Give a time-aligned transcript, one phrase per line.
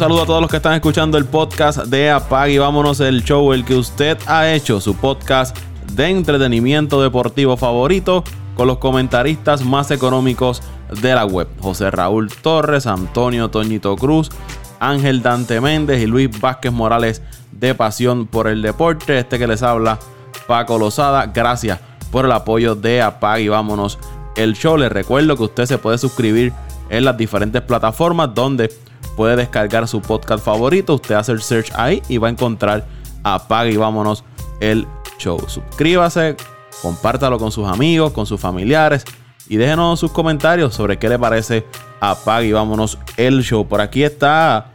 [0.00, 3.52] saludo a todos los que están escuchando el podcast de Apag y vámonos el show,
[3.52, 5.54] el que usted ha hecho, su podcast
[5.92, 8.24] de entretenimiento deportivo favorito
[8.54, 10.62] con los comentaristas más económicos
[11.02, 11.48] de la web.
[11.60, 14.30] José Raúl Torres, Antonio Toñito Cruz,
[14.78, 17.20] Ángel Dante Méndez y Luis Vázquez Morales
[17.52, 19.18] de Pasión por el Deporte.
[19.18, 19.98] Este que les habla,
[20.46, 21.26] Paco Lozada.
[21.26, 21.78] Gracias
[22.10, 23.98] por el apoyo de Apag y vámonos
[24.36, 24.78] el show.
[24.78, 26.54] Les recuerdo que usted se puede suscribir
[26.88, 28.70] en las diferentes plataformas donde
[29.16, 30.94] puede descargar su podcast favorito.
[30.94, 32.86] Usted hace el search ahí y va a encontrar
[33.22, 34.24] Apag y vámonos
[34.60, 34.86] el
[35.18, 35.38] show.
[35.46, 36.36] Suscríbase,
[36.82, 39.04] compártalo con sus amigos, con sus familiares
[39.48, 41.66] y déjenos sus comentarios sobre qué le parece
[42.00, 43.66] Apag y vámonos el show.
[43.66, 44.66] Por aquí está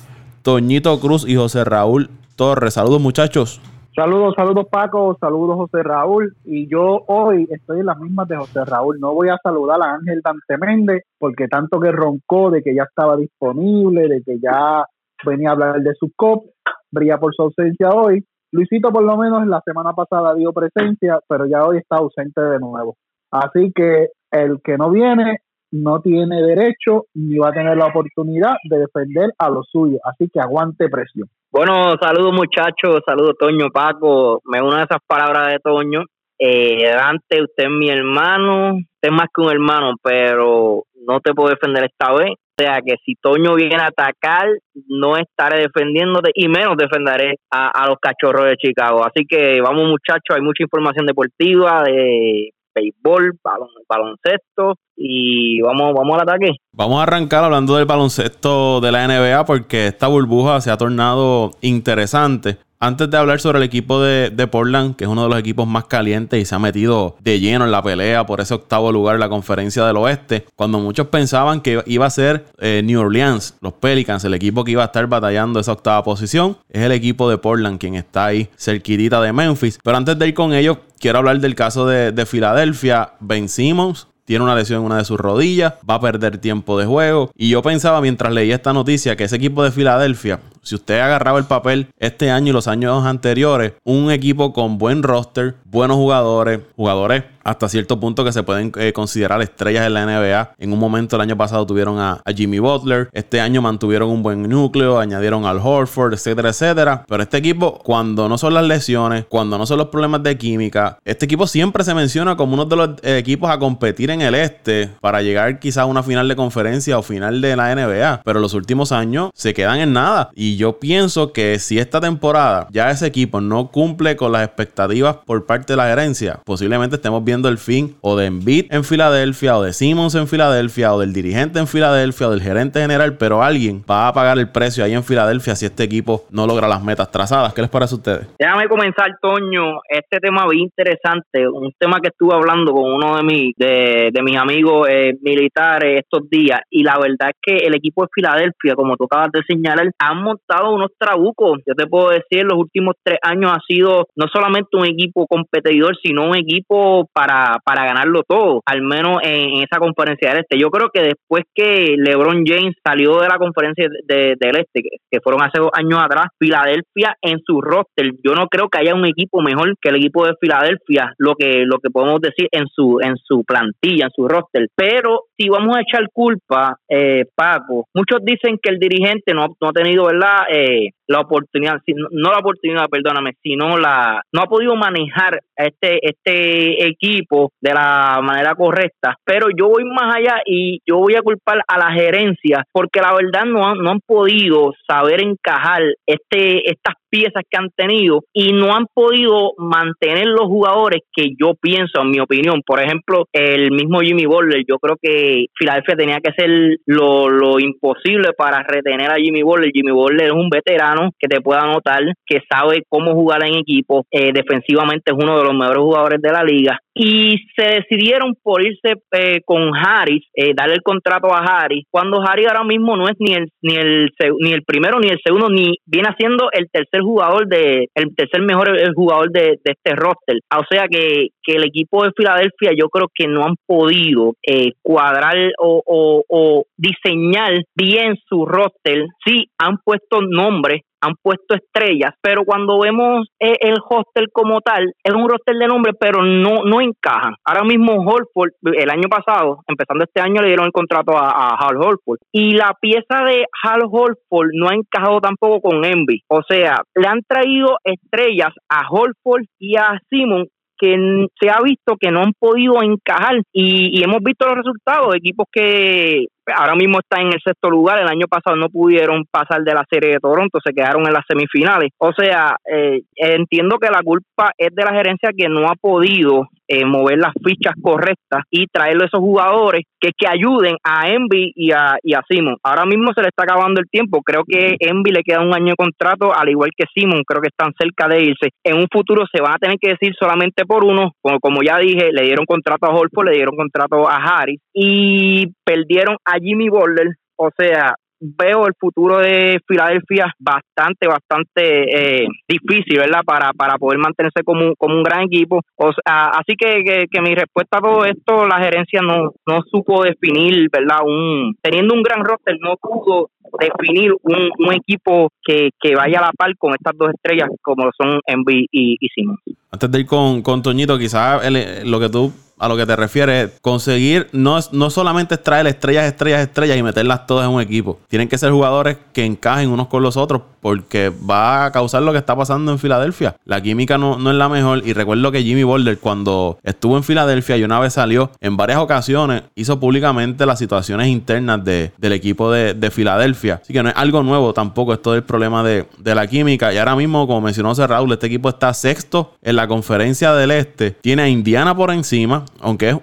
[0.42, 2.76] Toñito Cruz y José Raúl Torres.
[2.76, 3.62] Saludos muchachos.
[3.96, 6.36] Saludos, saludos Paco, saludos José Raúl.
[6.44, 9.00] Y yo hoy estoy en las mismas de José Raúl.
[9.00, 12.84] No voy a saludar a Ángel Dante Méndez porque tanto que roncó de que ya
[12.84, 14.84] estaba disponible, de que ya
[15.26, 16.48] venía a hablar de su COP,
[16.92, 18.26] brilla por su ausencia hoy.
[18.52, 22.60] Luisito por lo menos la semana pasada dio presencia, pero ya hoy está ausente de
[22.60, 22.98] nuevo.
[23.32, 25.40] Así que el que no viene
[25.72, 30.02] no tiene derecho ni va a tener la oportunidad de defender a los suyos.
[30.04, 31.30] Así que aguante presión.
[31.58, 34.42] Bueno, saludos muchachos, saludos Toño, Paco.
[34.44, 36.04] Me uno a esas palabras de Toño.
[36.38, 41.34] Eh, Dante, usted es mi hermano, usted es más que un hermano, pero no te
[41.34, 42.32] puedo defender esta vez.
[42.32, 44.50] O sea que si Toño viene a atacar,
[44.90, 49.06] no estaré defendiéndote y menos defenderé a, a los cachorros de Chicago.
[49.06, 53.40] Así que vamos muchachos, hay mucha información deportiva de béisbol,
[53.88, 56.52] baloncesto y vamos, vamos al ataque.
[56.74, 61.52] Vamos a arrancar hablando del baloncesto de la NBA porque esta burbuja se ha tornado
[61.62, 62.58] interesante.
[62.80, 65.86] Antes de hablar sobre el equipo de, Portland, que es uno de los equipos más
[65.86, 69.22] calientes y se ha metido de lleno en la pelea por ese octavo lugar en
[69.22, 73.74] la conferencia del oeste, cuando muchos pensaban que iba a ser eh, New Orleans, los
[73.74, 77.38] Pelicans, el equipo que iba a estar batallando esa octava posición, es el equipo de
[77.38, 79.80] Portland quien está ahí cerquitita de Memphis.
[79.82, 83.14] Pero antes de ir con ellos, quiero hablar del caso de, de Filadelfia.
[83.20, 86.86] Ben Simmons tiene una lesión en una de sus rodillas, va a perder tiempo de
[86.86, 87.32] juego.
[87.36, 91.38] Y yo pensaba mientras leía esta noticia que ese equipo de Filadelfia, si usted agarraba
[91.38, 96.62] el papel este año y los años anteriores, un equipo con buen roster, buenos jugadores,
[96.76, 100.56] jugadores hasta cierto punto que se pueden eh, considerar estrellas en la NBA.
[100.58, 104.50] En un momento el año pasado tuvieron a, Jimmy Butler, este año mantuvieron un buen
[104.50, 107.06] núcleo, añadieron al Horford, etcétera, etcétera.
[107.08, 110.98] Pero este equipo, cuando no son las lesiones, cuando no son los problemas de química,
[111.06, 114.34] este equipo siempre se menciona como uno de los eh, equipos a competir en el
[114.34, 118.22] este para llegar quizás a una final de conferencia o final de la NBA.
[118.26, 120.32] Pero los últimos años se quedan en nada.
[120.34, 125.18] Y yo pienso que si esta temporada ya ese equipo no cumple con las expectativas
[125.18, 129.58] por parte de la gerencia, posiblemente estemos viendo el fin o de Embiid en Filadelfia
[129.58, 133.44] o de Simmons en Filadelfia o del dirigente en Filadelfia o del gerente general, pero
[133.44, 136.84] alguien va a pagar el precio ahí en Filadelfia si este equipo no logra las
[136.84, 137.54] metas trazadas.
[137.54, 138.28] ¿Qué les parece a ustedes?
[138.38, 139.80] Déjame comenzar, Toño.
[139.90, 144.38] Este tema bien interesante, un tema que estuve hablando con uno de mis, de, mis
[144.38, 148.96] amigos eh, militares estos días y la verdad es que el equipo de Filadelfia, como
[148.96, 150.24] tú acabas de señalar, han
[150.66, 151.60] unos trabucos.
[151.66, 155.96] Yo te puedo decir, los últimos tres años ha sido no solamente un equipo competidor,
[156.02, 160.60] sino un equipo para para, ganarlo todo, al menos en, esa conferencia del este.
[160.60, 165.44] Yo creo que después que LeBron James salió de la conferencia del este, que, fueron
[165.44, 169.42] hace dos años atrás, Filadelfia en su roster, yo no creo que haya un equipo
[169.42, 173.16] mejor que el equipo de Filadelfia, lo que, lo que podemos decir en su, en
[173.18, 174.68] su plantilla, en su roster.
[174.76, 179.70] Pero si vamos a echar culpa, eh, Paco, muchos dicen que el dirigente no, no
[179.70, 180.35] ha tenido, ¿verdad?
[180.50, 181.78] Eh, la oportunidad,
[182.12, 188.20] no la oportunidad, perdóname, sino la, no ha podido manejar este, este equipo de la
[188.22, 189.16] manera correcta.
[189.24, 193.14] Pero yo voy más allá y yo voy a culpar a la gerencia porque la
[193.14, 198.52] verdad no han, no han podido saber encajar este, estas piezas que han tenido y
[198.52, 202.62] no han podido mantener los jugadores que yo pienso, en mi opinión.
[202.66, 206.50] Por ejemplo, el mismo Jimmy Butler, yo creo que Filadelfia tenía que hacer
[206.86, 209.72] lo, lo imposible para retener a Jimmy Butler.
[209.74, 214.06] Jimmy Butler es un veterano que te pueda notar, que sabe cómo jugar en equipo.
[214.12, 218.66] Eh, defensivamente es uno de los mejores jugadores de la liga y se decidieron por
[218.66, 223.10] irse eh, con Harris, eh, darle el contrato a Harris, cuando Harris ahora mismo no
[223.10, 224.10] es ni el ni el
[224.40, 228.42] ni el primero ni el segundo ni viene siendo el tercer jugador de el tercer
[228.42, 230.40] mejor jugador de, este roster.
[230.58, 234.72] O sea que, que, el equipo de Filadelfia yo creo que no han podido eh,
[234.82, 239.06] cuadrar o, o, o diseñar bien su roster.
[239.26, 244.94] Sí han puesto nombres han puesto estrellas, pero cuando vemos eh, el hostel como tal,
[245.04, 247.36] es un roster de nombre, pero no, no encajan.
[247.44, 251.56] Ahora mismo Holford, el año pasado, empezando este año, le dieron el contrato a, a
[251.56, 252.20] Hal Holford.
[252.32, 256.24] Y la pieza de Hal Holford no ha encajado tampoco con Envy.
[256.28, 260.48] O sea, le han traído estrellas a Holford y a Simon
[260.78, 265.16] que se ha visto que no han podido encajar y, y hemos visto los resultados,
[265.16, 268.00] equipos que ahora mismo está en el sexto lugar.
[268.00, 271.26] El año pasado no pudieron pasar de la serie de Toronto, se quedaron en las
[271.28, 271.92] semifinales.
[271.98, 276.48] O sea, eh, entiendo que la culpa es de la gerencia que no ha podido
[276.68, 281.72] eh, mover las fichas correctas y traerle esos jugadores que, que ayuden a Envy y
[281.72, 282.58] a, y a Simon.
[282.64, 284.22] Ahora mismo se le está acabando el tiempo.
[284.24, 287.24] Creo que Envy le queda un año de contrato, al igual que Simon.
[287.26, 288.50] Creo que están cerca de irse.
[288.64, 291.12] En un futuro se van a tener que decir solamente por uno.
[291.22, 295.48] Como, como ya dije, le dieron contrato a Holford, le dieron contrato a Harris y
[295.64, 303.00] perdieron a Jimmy Butler, o sea, veo el futuro de Filadelfia bastante, bastante eh, difícil,
[303.00, 303.22] ¿verdad?
[303.26, 305.62] Para, para poder mantenerse como, como un gran equipo.
[306.06, 311.00] Así que, que, mi respuesta a todo esto, la gerencia no, no supo definir, ¿verdad?
[311.06, 313.30] Un, teniendo un gran roster, no pudo
[313.60, 317.90] definir un, un equipo que, que vaya a la par con estas dos estrellas como
[317.98, 319.38] son Envy y, y Simon.
[319.72, 321.42] Antes de ir con, con Toñito, quizás
[321.86, 326.42] lo que tú a lo que te refieres, conseguir no, no solamente traer estrellas, estrellas,
[326.42, 328.00] estrellas y meterlas todas en un equipo.
[328.08, 332.12] Tienen que ser jugadores que encajen unos con los otros porque va a causar lo
[332.12, 333.36] que está pasando en Filadelfia.
[333.46, 337.04] La química no, no es la mejor y recuerdo que Jimmy Boulder cuando estuvo en
[337.04, 342.14] Filadelfia y una vez salió, en varias ocasiones hizo públicamente las situaciones internas de, del
[342.14, 343.60] equipo de, de, Filadelfia.
[343.62, 346.74] Así que no es algo nuevo tampoco esto del problema de, de la química.
[346.74, 350.92] Y ahora mismo, como mencionó Raúl, este equipo está sexto en la conferencia del Este.
[350.92, 352.98] Tiene a Indiana por encima aunque es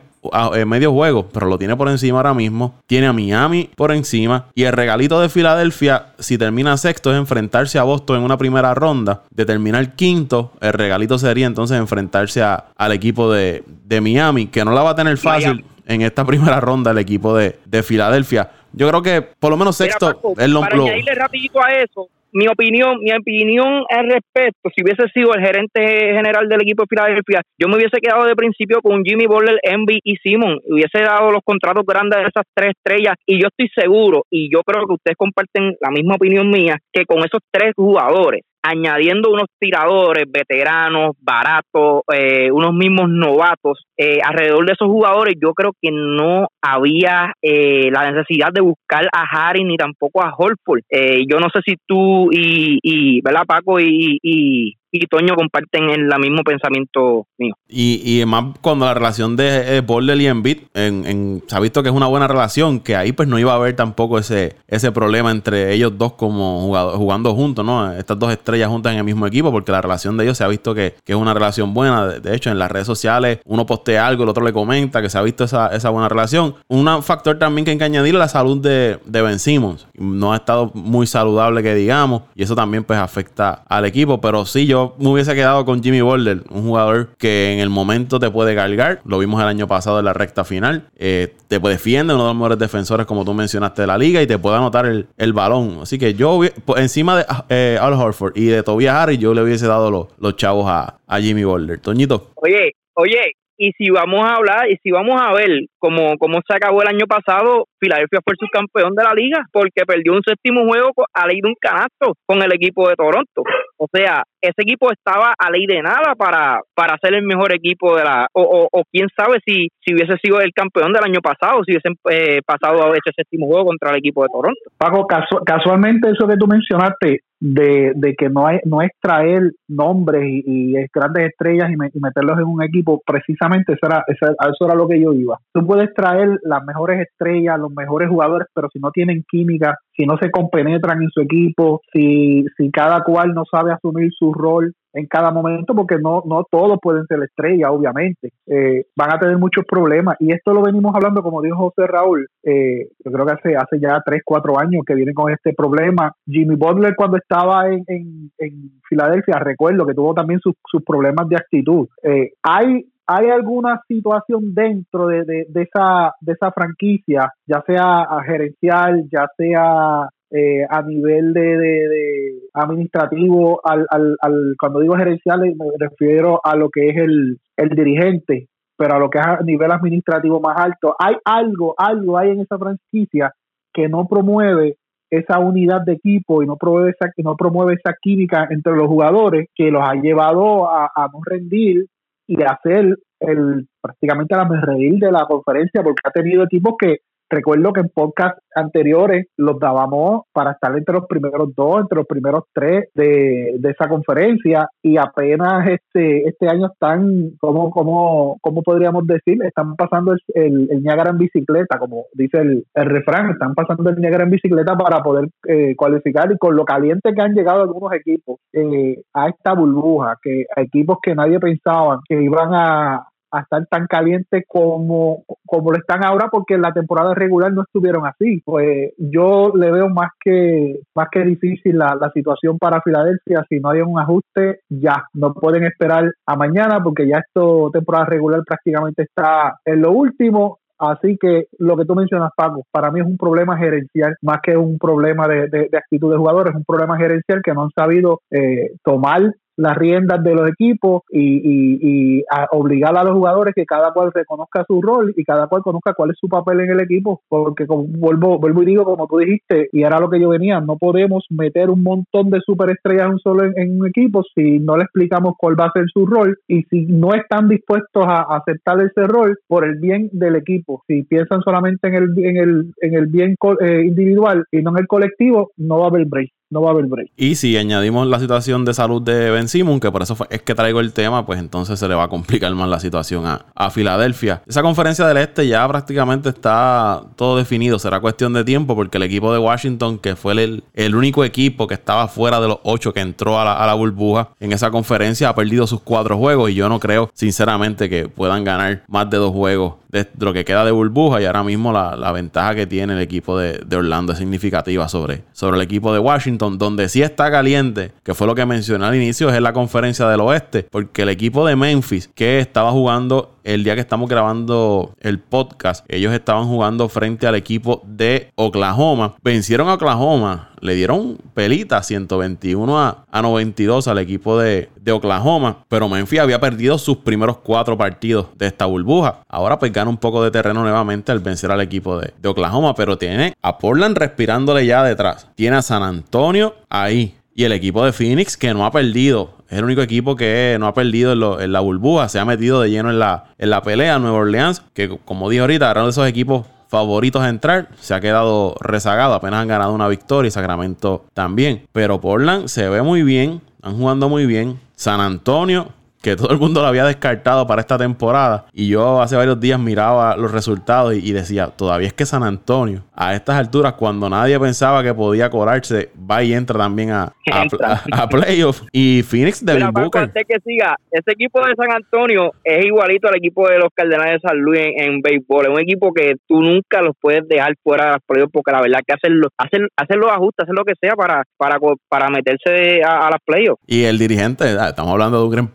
[0.55, 2.77] eh, medio juego, pero lo tiene por encima ahora mismo.
[2.87, 4.47] Tiene a Miami por encima.
[4.55, 8.73] Y el regalito de Filadelfia, si termina sexto, es enfrentarse a Boston en una primera
[8.73, 9.23] ronda.
[9.31, 13.65] De terminar quinto, el regalito sería entonces enfrentarse al equipo de,
[14.01, 17.83] Miami, que no la va a tener fácil en esta primera ronda el equipo de,
[17.83, 18.49] Filadelfia.
[18.73, 20.77] Yo creo que por lo menos sexto es lo, para
[21.17, 25.81] rapidito a eso, mi opinión, mi opinión al respecto, si hubiese sido el gerente
[26.15, 30.01] general del equipo de Filadelfia, yo me hubiese quedado de principio con Jimmy Butler, Envy
[30.03, 34.25] y Simon, hubiese dado los contratos grandes de esas tres estrellas y yo estoy seguro
[34.31, 38.43] y yo creo que ustedes comparten la misma opinión mía que con esos tres jugadores
[38.63, 45.53] añadiendo unos tiradores veteranos, baratos, eh, unos mismos novatos eh, alrededor de esos jugadores, yo
[45.53, 50.83] creo que no había eh, la necesidad de buscar a Harry ni tampoco a Holford.
[51.29, 53.81] yo no sé si tú y, y ¿verdad, Paco?
[53.81, 54.77] y, y
[55.07, 57.55] Toño comparten el mismo pensamiento mío.
[57.69, 59.83] Y, y más cuando la relación de eh,
[60.19, 63.39] y Embiid, en, se ha visto que es una buena relación, que ahí pues no
[63.39, 66.61] iba a haber tampoco ese, ese problema entre ellos dos como
[66.97, 67.93] jugando juntos, ¿no?
[67.93, 70.49] Estas dos estrellas juntas en el mismo equipo, porque la relación de ellos se ha
[70.49, 72.07] visto que, es una relación buena.
[72.07, 75.19] De, hecho, en las redes sociales uno postea algo, el otro le comenta que se
[75.19, 76.55] ha visto esa, esa buena relación.
[76.69, 79.87] Un factor también que hay que añadir es la salud de, de Ben Simmons.
[79.95, 84.45] No ha estado muy saludable que digamos, y eso también pues afecta al equipo, pero
[84.45, 88.31] sí yo me hubiese quedado con Jimmy Boulder, un jugador que en el momento te
[88.31, 89.01] puede cargar.
[89.05, 90.89] Lo vimos el año pasado en la recta final.
[90.97, 94.27] Eh, te defiende, uno de los mejores defensores, como tú mencionaste, de la liga y
[94.27, 95.79] te puede anotar el, balón.
[95.83, 96.41] Así que yo,
[96.77, 100.37] encima de eh, Al Horford y de Tobias Harris, yo le hubiese dado los, los
[100.37, 101.79] chavos a, a Jimmy Boulder.
[101.81, 102.31] Toñito.
[102.37, 106.57] Oye, oye, y si vamos a hablar y si vamos a ver cómo, cómo se
[106.57, 110.67] acabó el año pasado, Filadelfia fue el subcampeón de la liga porque perdió un séptimo
[110.67, 113.45] juego a ley de un canasto con el equipo de Toronto.
[113.77, 117.97] O sea, ese equipo estaba a ley de nada para, para ser el mejor equipo
[117.97, 118.27] de la...
[118.33, 121.95] O, o, quién sabe si, si hubiese sido el campeón del año pasado, si hubiesen
[122.11, 124.61] eh, pasado a ese séptimo juego contra el equipo de Toronto.
[124.77, 125.07] Paco,
[125.47, 130.75] casualmente eso que tú mencionaste, de, de que no, hay, no es traer nombres y,
[130.95, 135.01] grandes estrellas y, meterlos en un equipo, precisamente eso era, eso, eso era lo que
[135.01, 135.39] yo iba.
[135.53, 140.07] Tú puedes traer las mejores estrellas, los mejores jugadores, pero si no tienen química, si
[140.07, 144.73] no se compenetran en su equipo, si, si cada cual no sabe asumir su rol
[144.93, 149.39] en cada momento, porque no, no todos pueden ser estrella, obviamente, eh, van a tener
[149.39, 150.17] muchos problemas.
[150.21, 153.81] Y esto lo venimos hablando, como dijo José Raúl, eh, yo creo que hace, hace
[153.81, 156.13] ya 3, 4 años que viene con este problema.
[156.27, 161.37] Jimmy Butler cuando estaba en, en, Filadelfia, recuerdo que tuvo también sus, sus problemas de
[161.37, 161.89] actitud.
[162.03, 169.05] Eh, hay ¿Hay alguna situación dentro de, de, esa, de esa franquicia, ya sea gerencial,
[169.11, 175.67] ya sea eh, a nivel de, de, administrativo, al, al, al, cuando digo gerencial me
[175.79, 179.71] refiero a lo que es el, el dirigente, pero a lo que es a nivel
[179.71, 183.35] administrativo más alto, hay algo, algo hay en esa franquicia
[183.75, 184.77] que no promueve
[185.11, 189.49] esa unidad de equipo y no promueve esa, no promueve esa química entre los jugadores
[189.55, 191.85] que los ha llevado a, a no rendir
[192.27, 197.01] y a hacer el prácticamente la reír de la conferencia porque ha tenido equipos que
[197.33, 202.07] Recuerdo que en podcast anteriores los dábamos para estar entre los primeros dos, entre los
[202.07, 209.07] primeros tres de, esa conferencia y apenas este este año están, como como cómo podríamos
[209.07, 209.43] decir?
[209.43, 213.97] Están pasando el, el, Niagara en bicicleta, como dice el, el, refrán, están pasando el
[213.97, 217.95] Niagara en bicicleta para poder eh, cualificar y con lo caliente que han llegado algunos
[217.95, 223.67] equipos eh, a esta burbuja, que equipos que nadie pensaba que iban a, a estar
[223.67, 228.43] tan caliente como, como lo están ahora porque en la temporada regular no estuvieron así.
[228.45, 233.59] Pues yo le veo más que más que difícil la, la situación para Filadelfia si
[233.59, 238.43] no hay un ajuste ya no pueden esperar a mañana porque ya esto temporada regular
[238.47, 243.07] prácticamente está en lo último Así que lo que tú mencionas, Paco, para mí es
[243.07, 246.65] un problema gerencial más que un problema de, de, de actitud de jugadores, es un
[246.65, 252.25] problema gerencial que no han sabido eh, tomar las riendas de los equipos y, y,
[252.31, 255.95] a obligar a los jugadores que cada cual reconozca su rol y cada cual conozca
[255.95, 259.19] cuál es su papel en el equipo, porque como vuelvo, vuelvo y digo, como tú
[259.19, 263.19] dijiste, y era lo que yo venía, no podemos meter un montón de superestrellas un
[263.19, 266.63] solo en, un equipo si no le explicamos cuál va a ser su rol y
[266.65, 270.83] si no están dispuestos a, aceptar ese rol por el bien del equipo.
[270.87, 274.79] Si piensan solamente en el, en el, en el bien eh, individual y no en
[274.79, 277.11] el colectivo, no va a haber break no va a haber break.
[277.17, 280.55] Y si añadimos la situación de salud de Ben Simon, que por eso es que
[280.55, 283.71] traigo el tema, pues entonces se le va a complicar más la situación a, a
[283.71, 284.43] Filadelfia.
[284.47, 287.79] Esa conferencia del este ya prácticamente está todo definido.
[287.79, 291.67] Será cuestión de tiempo porque el equipo de Washington, que fue el, el único equipo
[291.67, 294.71] que estaba fuera de los ocho que entró a la, a la burbuja en esa
[294.71, 299.09] conferencia, ha perdido sus cuatro juegos y yo no creo sinceramente que puedan ganar más
[299.09, 302.67] de dos juegos de lo que queda de burbuja y ahora mismo la, ventaja que
[302.67, 307.03] tiene el equipo de, Orlando es significativa sobre, sobre el equipo de Washington, donde sí
[307.03, 311.03] está caliente, que fue lo que mencioné al inicio, es la conferencia del oeste, porque
[311.03, 316.13] el equipo de Memphis que estaba jugando el día que estamos grabando el podcast, ellos
[316.13, 319.15] estaban jugando frente al equipo de Oklahoma.
[319.23, 326.21] Vencieron a Oklahoma, le dieron pelita 121 a, 92 al equipo de, Oklahoma, pero Memphis
[326.21, 329.21] había perdido sus primeros cuatro partidos de esta burbuja.
[329.29, 332.75] Ahora pues gana un poco de terreno nuevamente al vencer al equipo de, de Oklahoma,
[332.75, 335.29] pero tiene a Portland respirándole ya detrás.
[335.35, 337.15] Tiene a San Antonio ahí.
[337.35, 340.67] Y el equipo de Phoenix que no ha perdido es el único equipo que no
[340.67, 342.09] ha perdido en, la burbuja.
[342.09, 343.99] Se ha metido de lleno en la, en la pelea.
[343.99, 347.69] Nueva Orleans, que como dije ahorita, era uno de esos equipos favoritos a entrar.
[347.79, 349.13] Se ha quedado rezagado.
[349.13, 351.67] Apenas han ganado una victoria y Sacramento también.
[351.71, 353.43] Pero Portland se ve muy bien.
[353.57, 354.59] Están jugando muy bien.
[354.75, 355.69] San Antonio
[356.03, 358.47] que todo el mundo lo había descartado para esta temporada.
[358.53, 362.83] Y yo hace varios días miraba los resultados y, decía, todavía es que San Antonio,
[362.95, 368.09] a estas alturas, cuando nadie pensaba que podía colarse, va y entra también a, a,
[368.09, 368.63] playoff.
[368.73, 370.11] Y Phoenix de Booker.
[370.13, 374.29] que siga, ese equipo de San Antonio es igualito al equipo de los Cardenales de
[374.29, 375.47] San Luis en, béisbol.
[375.47, 378.61] Es un equipo que tú nunca los puedes dejar fuera de las playoffs porque la
[378.61, 382.83] verdad que hacen, hacen, hacen los ajustes, hacen lo que sea para, para, para meterse
[382.83, 383.63] a, las playoffs.
[383.67, 385.49] Y el dirigente, ah, estamos hablando de un gran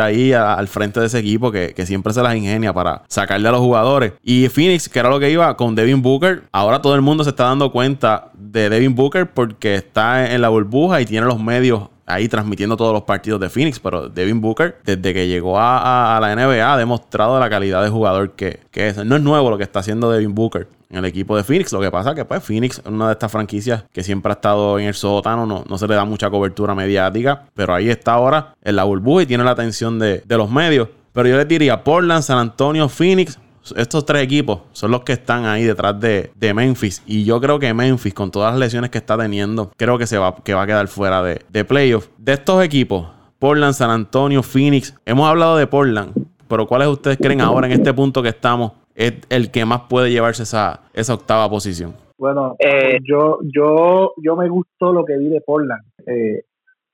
[0.00, 3.60] Ahí al frente de ese equipo que, siempre se las ingenia para sacarle a los
[3.60, 4.14] jugadores.
[4.22, 7.30] Y Phoenix, que era lo que iba con Devin Booker, ahora todo el mundo se
[7.30, 11.88] está dando cuenta de Devin Booker porque está en la burbuja y tiene los medios
[12.06, 16.34] ahí transmitiendo todos los partidos de Phoenix, pero Devin Booker, desde que llegó a, la
[16.34, 19.04] NBA, ha demostrado la calidad de jugador que, que, es.
[19.04, 21.72] No es nuevo lo que está haciendo Devin Booker en el equipo de Phoenix.
[21.72, 24.34] Lo que pasa es que pues Phoenix es una de estas franquicias que siempre ha
[24.34, 28.12] estado en el sótano, no, no se le da mucha cobertura mediática, pero ahí está
[28.12, 30.88] ahora en la burbuja y tiene la atención de, los medios.
[31.12, 33.38] Pero yo le diría Portland, San Antonio, Phoenix,
[33.76, 37.02] estos tres equipos son los que están ahí detrás de, de, Memphis.
[37.06, 40.18] Y yo creo que Memphis, con todas las lesiones que está teniendo, creo que se
[40.18, 42.08] va, que va a quedar fuera de, de playoff.
[42.18, 44.94] De estos equipos, Portland, San Antonio, Phoenix.
[45.04, 46.12] Hemos hablado de Portland,
[46.48, 50.10] pero ¿cuáles ustedes creen ahora en este punto que estamos es el que más puede
[50.10, 51.94] llevarse esa, esa octava posición?
[52.16, 55.82] Bueno, eh, yo, yo, yo me gustó lo que vi de Portland.
[56.06, 56.44] Eh,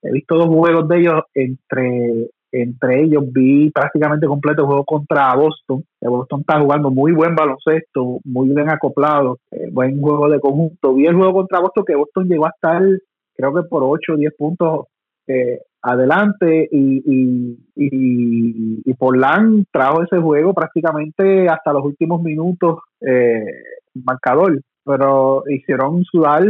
[0.03, 5.35] he visto dos juegos de ellos entre entre ellos vi prácticamente completo el juego contra
[5.35, 5.85] Boston.
[6.01, 10.95] Boston está jugando muy buen baloncesto, muy bien acoplado, eh, buen juego de conjunto.
[10.95, 12.83] Vi el juego contra Boston que Boston llegó a estar
[13.41, 14.87] creo que por 8 o 10 puntos
[15.27, 17.59] eh, adelante y, y,
[18.85, 18.95] y,
[19.73, 23.45] trajo ese juego prácticamente hasta los últimos minutos eh,
[23.95, 26.45] marcador, pero hicieron sudar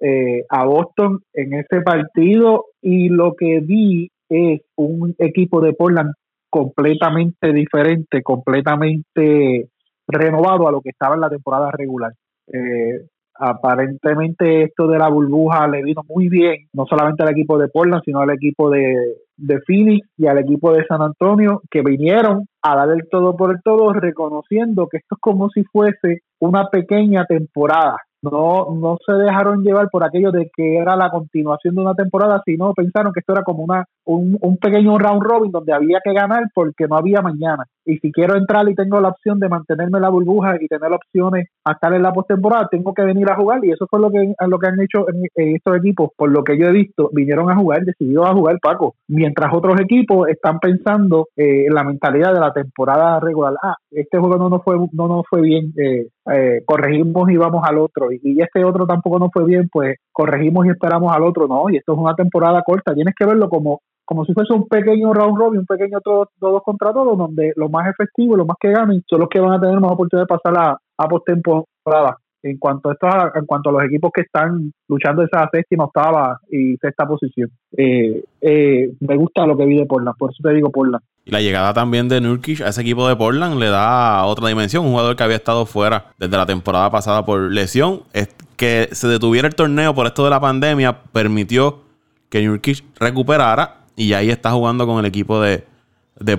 [0.00, 6.14] eh, a Boston en ese partido y lo que vi es un equipo de Portland
[6.48, 9.68] completamente diferente, completamente
[10.06, 12.12] renovado a lo que estaba en la temporada regular.
[12.52, 17.68] Eh, aparentemente esto de la burbuja le vino muy bien, no solamente al equipo de
[17.68, 18.96] Portland, sino al equipo de,
[19.36, 23.52] de Phoenix y al equipo de San Antonio, que vinieron a dar el todo por
[23.52, 29.12] el todo, reconociendo que esto es como si fuese una pequeña temporada no, no se
[29.12, 33.20] dejaron llevar por aquello de que era la continuación de una temporada, sino pensaron que
[33.20, 36.96] esto era como una, un, un pequeño round robin donde había que ganar porque no
[36.96, 37.64] había mañana.
[37.84, 40.92] Y si quiero entrar y tengo la opción de mantenerme en la burbuja y tener
[40.92, 43.64] opciones a estar en la postemporada, tengo que venir a jugar.
[43.64, 46.58] Y eso fue lo que, lo que han hecho en, estos equipos, por lo que
[46.58, 48.94] yo he visto, vinieron a jugar, decidieron a jugar Paco.
[49.08, 53.54] Mientras otros equipos están pensando eh, en la mentalidad de la temporada regular.
[53.62, 57.62] Ah, este juego no nos fue, no nos fue bien, eh, eh, corregimos y vamos
[57.66, 58.09] al otro.
[58.12, 61.46] Y, este otro tampoco nos fue bien, pues corregimos y esperamos al otro.
[61.46, 62.94] No, y esto es una temporada corta.
[62.94, 66.28] Tienes que verlo como como si fuese un pequeño round robin, un pequeño todos
[66.64, 69.60] contra todos, donde los más efectivos, los más que ganen, son los que van a
[69.60, 72.18] tener más oportunidad de pasar a, a postemporada.
[72.42, 76.40] En cuanto a estos, en cuanto a los equipos que están luchando esa séptima, octava
[76.50, 80.54] y sexta posición, eh, eh, me gusta lo que vi de Portland, por eso te
[80.54, 81.04] digo Portland.
[81.30, 84.84] La llegada también de Nurkic a ese equipo de Portland le da otra dimensión.
[84.84, 88.02] Un jugador que había estado fuera desde la temporada pasada por lesión.
[88.12, 91.84] Es que se detuviera el torneo por esto de la pandemia permitió
[92.28, 95.64] que Nurkic recuperara y ahí está jugando con el equipo de,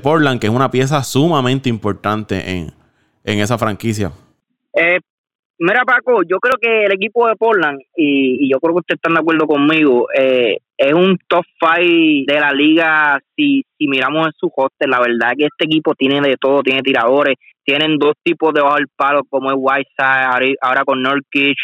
[0.02, 2.74] Portland, que es una pieza sumamente importante en,
[3.24, 4.12] esa franquicia.
[4.74, 5.00] Eh,
[5.62, 9.14] mira, Paco, yo creo que el equipo de Portland, y, yo creo que ustedes están
[9.14, 14.34] de acuerdo conmigo, eh, es un top five de la liga si, si miramos en
[14.38, 14.90] su hostel.
[14.90, 18.78] La verdad que este equipo tiene de todo, tiene tiradores, tienen dos tipos de bajo
[18.78, 21.58] el palo, como es Whiteside, ahora con Nurkic,